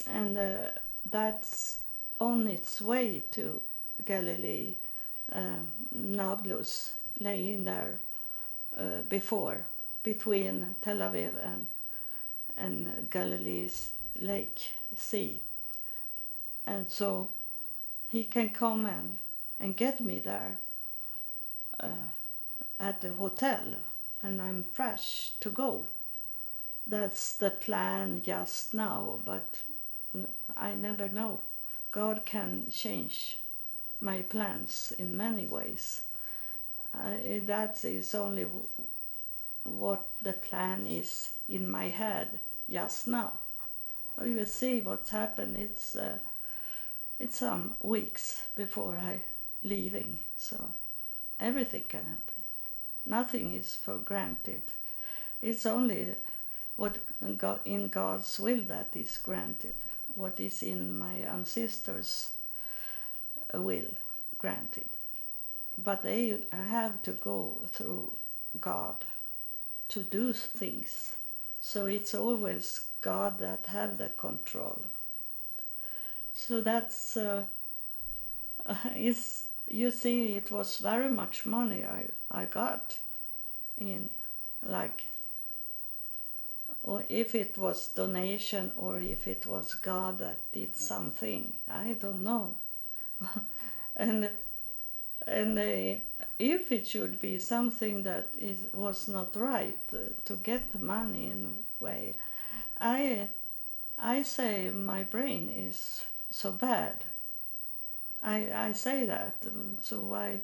and 0.09 0.37
uh, 0.37 0.57
that's 1.09 1.79
on 2.19 2.47
its 2.47 2.81
way 2.81 3.23
to 3.31 3.61
Galilee. 4.05 4.73
Um, 5.31 5.67
Nablus 5.95 6.93
laying 7.19 7.63
there 7.65 7.97
uh, 8.77 9.01
before, 9.09 9.65
between 10.03 10.75
Tel 10.81 10.97
Aviv 10.97 11.31
and 11.41 11.67
and 12.57 13.09
Galilee's 13.09 13.91
lake 14.19 14.71
sea, 14.95 15.39
and 16.67 16.89
so 16.89 17.29
he 18.11 18.25
can 18.25 18.49
come 18.49 18.85
and 18.85 19.17
and 19.59 19.75
get 19.75 20.01
me 20.01 20.19
there 20.19 20.57
uh, 21.79 21.87
at 22.83 22.99
the 22.99 23.11
hotel 23.11 23.63
and 24.21 24.41
I'm 24.41 24.63
fresh 24.73 25.31
to 25.39 25.49
go. 25.49 25.85
That's 26.85 27.37
the 27.37 27.49
plan 27.49 28.21
just 28.25 28.73
now, 28.73 29.21
but 29.23 29.59
I 30.57 30.75
never 30.75 31.07
know. 31.07 31.39
God 31.91 32.25
can 32.25 32.67
change 32.71 33.37
my 34.01 34.21
plans 34.21 34.93
in 34.99 35.15
many 35.15 35.45
ways. 35.45 36.01
That 36.93 37.85
is 37.85 38.13
only 38.13 38.45
what 39.63 40.05
the 40.21 40.33
plan 40.33 40.85
is 40.85 41.29
in 41.47 41.71
my 41.71 41.87
head 41.87 42.39
just 42.69 43.07
now. 43.07 43.31
We 44.21 44.33
will 44.33 44.45
see 44.45 44.81
what's 44.81 45.09
happened. 45.09 45.57
It's 45.57 45.95
uh, 45.95 46.19
it's 47.19 47.37
some 47.37 47.75
weeks 47.81 48.45
before 48.55 48.97
I 48.97 49.21
leaving, 49.63 50.19
so 50.37 50.57
everything 51.39 51.85
can 51.87 52.01
happen. 52.01 52.32
Nothing 53.05 53.53
is 53.55 53.75
for 53.75 53.97
granted. 53.97 54.61
It's 55.41 55.65
only 55.65 56.15
what 56.75 56.97
God, 57.37 57.59
in 57.65 57.89
God's 57.89 58.39
will 58.39 58.61
that 58.65 58.89
is 58.93 59.17
granted, 59.17 59.75
what 60.15 60.39
is 60.39 60.63
in 60.63 60.97
my 60.97 61.15
ancestors' 61.15 62.29
will 63.53 63.91
granted. 64.39 64.85
But 65.77 66.03
they 66.03 66.39
have 66.51 67.01
to 67.03 67.11
go 67.11 67.59
through 67.71 68.13
God 68.59 69.05
to 69.89 70.01
do 70.01 70.33
things. 70.33 71.17
So 71.61 71.85
it's 71.85 72.13
always 72.13 72.85
God 73.01 73.39
that 73.39 73.65
have 73.67 73.97
the 73.97 74.09
control. 74.09 74.81
So 76.33 76.61
that's 76.61 77.17
uh, 77.17 77.43
is 78.95 79.45
you 79.73 79.89
see, 79.89 80.35
it 80.35 80.51
was 80.51 80.77
very 80.77 81.09
much 81.09 81.45
money 81.45 81.83
I, 81.83 82.05
I 82.29 82.45
got 82.45 82.97
in, 83.77 84.09
like, 84.61 85.05
or 86.83 87.03
if 87.09 87.33
it 87.33 87.57
was 87.57 87.87
donation 87.87 88.71
or 88.75 88.99
if 88.99 89.27
it 89.27 89.45
was 89.47 89.73
God 89.73 90.19
that 90.19 90.37
did 90.51 90.75
something, 90.75 91.53
I 91.69 91.95
don't 91.99 92.23
know. 92.23 92.55
and 93.95 94.29
and 95.25 95.57
uh, 95.57 95.99
if 96.37 96.71
it 96.71 96.85
should 96.85 97.21
be 97.21 97.39
something 97.39 98.03
that 98.03 98.27
is 98.37 98.65
was 98.73 99.07
not 99.07 99.35
right 99.37 99.79
uh, 99.93 99.97
to 100.25 100.33
get 100.35 100.71
the 100.73 100.79
money 100.79 101.27
in 101.27 101.45
a 101.45 101.83
way, 101.83 102.15
I 102.79 103.29
I 103.97 104.23
say 104.23 104.69
my 104.69 105.03
brain 105.03 105.49
is 105.49 106.03
so 106.29 106.51
bad 106.51 107.05
I, 108.23 108.67
I 108.67 108.71
say 108.71 109.05
that, 109.05 109.45
so 109.81 110.13
I, 110.13 110.39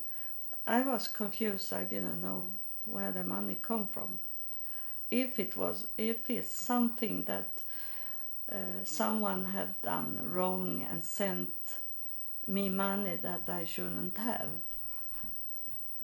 I 0.68 0.82
was 0.82 1.08
confused. 1.08 1.72
I 1.72 1.86
didn't 1.86 2.22
know 2.22 2.48
where 2.86 3.12
the 3.12 3.24
money 3.24 3.56
come 3.62 3.88
from. 3.88 4.20
If 5.10 5.40
it 5.40 5.56
was, 5.56 5.88
if 5.98 6.30
it's 6.30 6.50
something 6.50 7.24
that 7.24 7.50
uh, 8.52 8.84
someone 8.84 9.46
have 9.46 9.82
done 9.82 10.20
wrong 10.24 10.86
and 10.92 11.04
sent 11.04 11.50
me 12.48 12.68
money 12.68 13.18
that 13.22 13.44
I 13.48 13.64
shouldn't 13.64 14.18
have, 14.18 14.50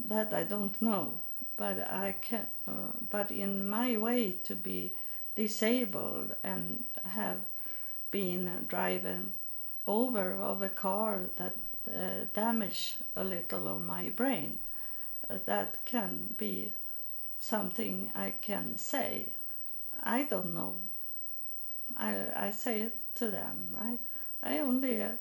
that 0.07 0.33
I 0.33 0.43
don't 0.43 0.81
know. 0.81 1.15
But 1.57 1.79
I 1.89 2.15
can, 2.21 2.47
uh, 2.67 2.93
but 3.09 3.31
in 3.31 3.67
my 3.67 3.97
way 3.97 4.35
to 4.43 4.55
be 4.55 4.93
disabled 5.35 6.35
and 6.43 6.83
have 7.05 7.39
been 8.11 8.65
driven 8.67 9.33
over 9.87 10.33
of 10.33 10.61
a 10.61 10.69
car 10.69 11.19
that 11.37 11.55
uh, 11.87 12.25
damage 12.33 12.95
a 13.15 13.23
little 13.23 13.67
on 13.67 13.85
my 13.85 14.09
brain. 14.09 14.57
Uh, 15.29 15.37
that 15.45 15.77
can 15.85 16.33
be 16.37 16.71
something 17.39 18.11
I 18.15 18.33
can 18.41 18.77
say. 18.77 19.29
I 20.03 20.23
don't 20.23 20.53
know. 20.53 20.75
I 21.97 22.47
I 22.47 22.51
say 22.51 22.81
it 22.81 22.97
to 23.15 23.29
them. 23.31 23.75
I 23.79 23.97
I 24.43 24.59
only 24.59 25.01
uh, 25.01 25.11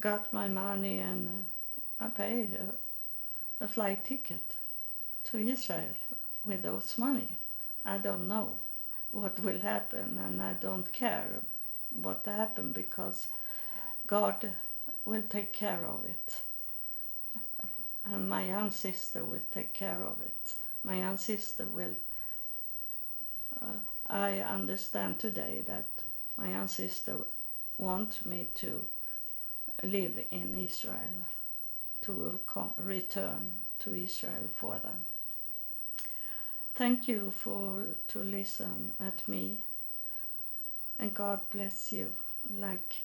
got 0.00 0.32
my 0.32 0.48
money 0.48 0.98
and 1.00 1.28
uh, 1.28 2.04
I 2.06 2.08
paid 2.08 2.54
a, 2.54 3.64
a 3.64 3.68
flight 3.68 4.04
ticket 4.04 4.54
to 5.24 5.38
Israel 5.38 5.96
with 6.46 6.62
those 6.62 6.96
money. 6.98 7.28
I 7.84 7.98
don't 7.98 8.28
know. 8.28 8.56
what 9.12 9.40
will 9.40 9.60
happen, 9.60 10.18
and 10.18 10.42
I 10.42 10.52
don't 10.54 10.92
care 10.92 11.40
what 12.02 12.22
happened 12.26 12.74
because 12.74 13.28
God 14.08 14.50
will 15.04 15.22
take 15.28 15.52
care 15.52 15.84
of 15.86 16.04
it. 16.04 16.42
And 18.10 18.26
my 18.28 18.68
sister 18.70 19.22
will 19.22 19.46
take 19.52 19.74
care 19.74 20.02
of 20.02 20.16
it. 20.22 20.54
My 20.82 20.98
sister 21.16 21.66
will. 21.66 21.94
Uh, 23.60 23.80
I 24.06 24.38
understand 24.38 25.18
today 25.18 25.62
that 25.66 25.86
my 26.38 26.50
young 26.50 26.68
sister 26.68 27.16
wants 27.76 28.24
me 28.24 28.48
to 28.54 28.86
live 29.82 30.18
in 30.30 30.54
Israel, 30.54 31.26
to 32.02 32.40
return 32.78 33.50
to 33.80 33.94
Israel 33.94 34.48
for 34.56 34.78
them. 34.82 35.04
Thank 36.74 37.08
you 37.08 37.32
for 37.36 37.82
to 38.08 38.18
listen 38.20 38.92
at 38.98 39.28
me, 39.28 39.58
and 40.98 41.12
God 41.12 41.40
bless 41.50 41.92
you, 41.92 42.12
like 42.56 43.02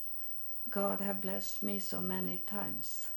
God 0.70 1.01
have 1.01 1.22
blessed 1.22 1.61
me 1.61 1.80
so 1.80 2.01
many 2.01 2.38
times. 2.45 3.07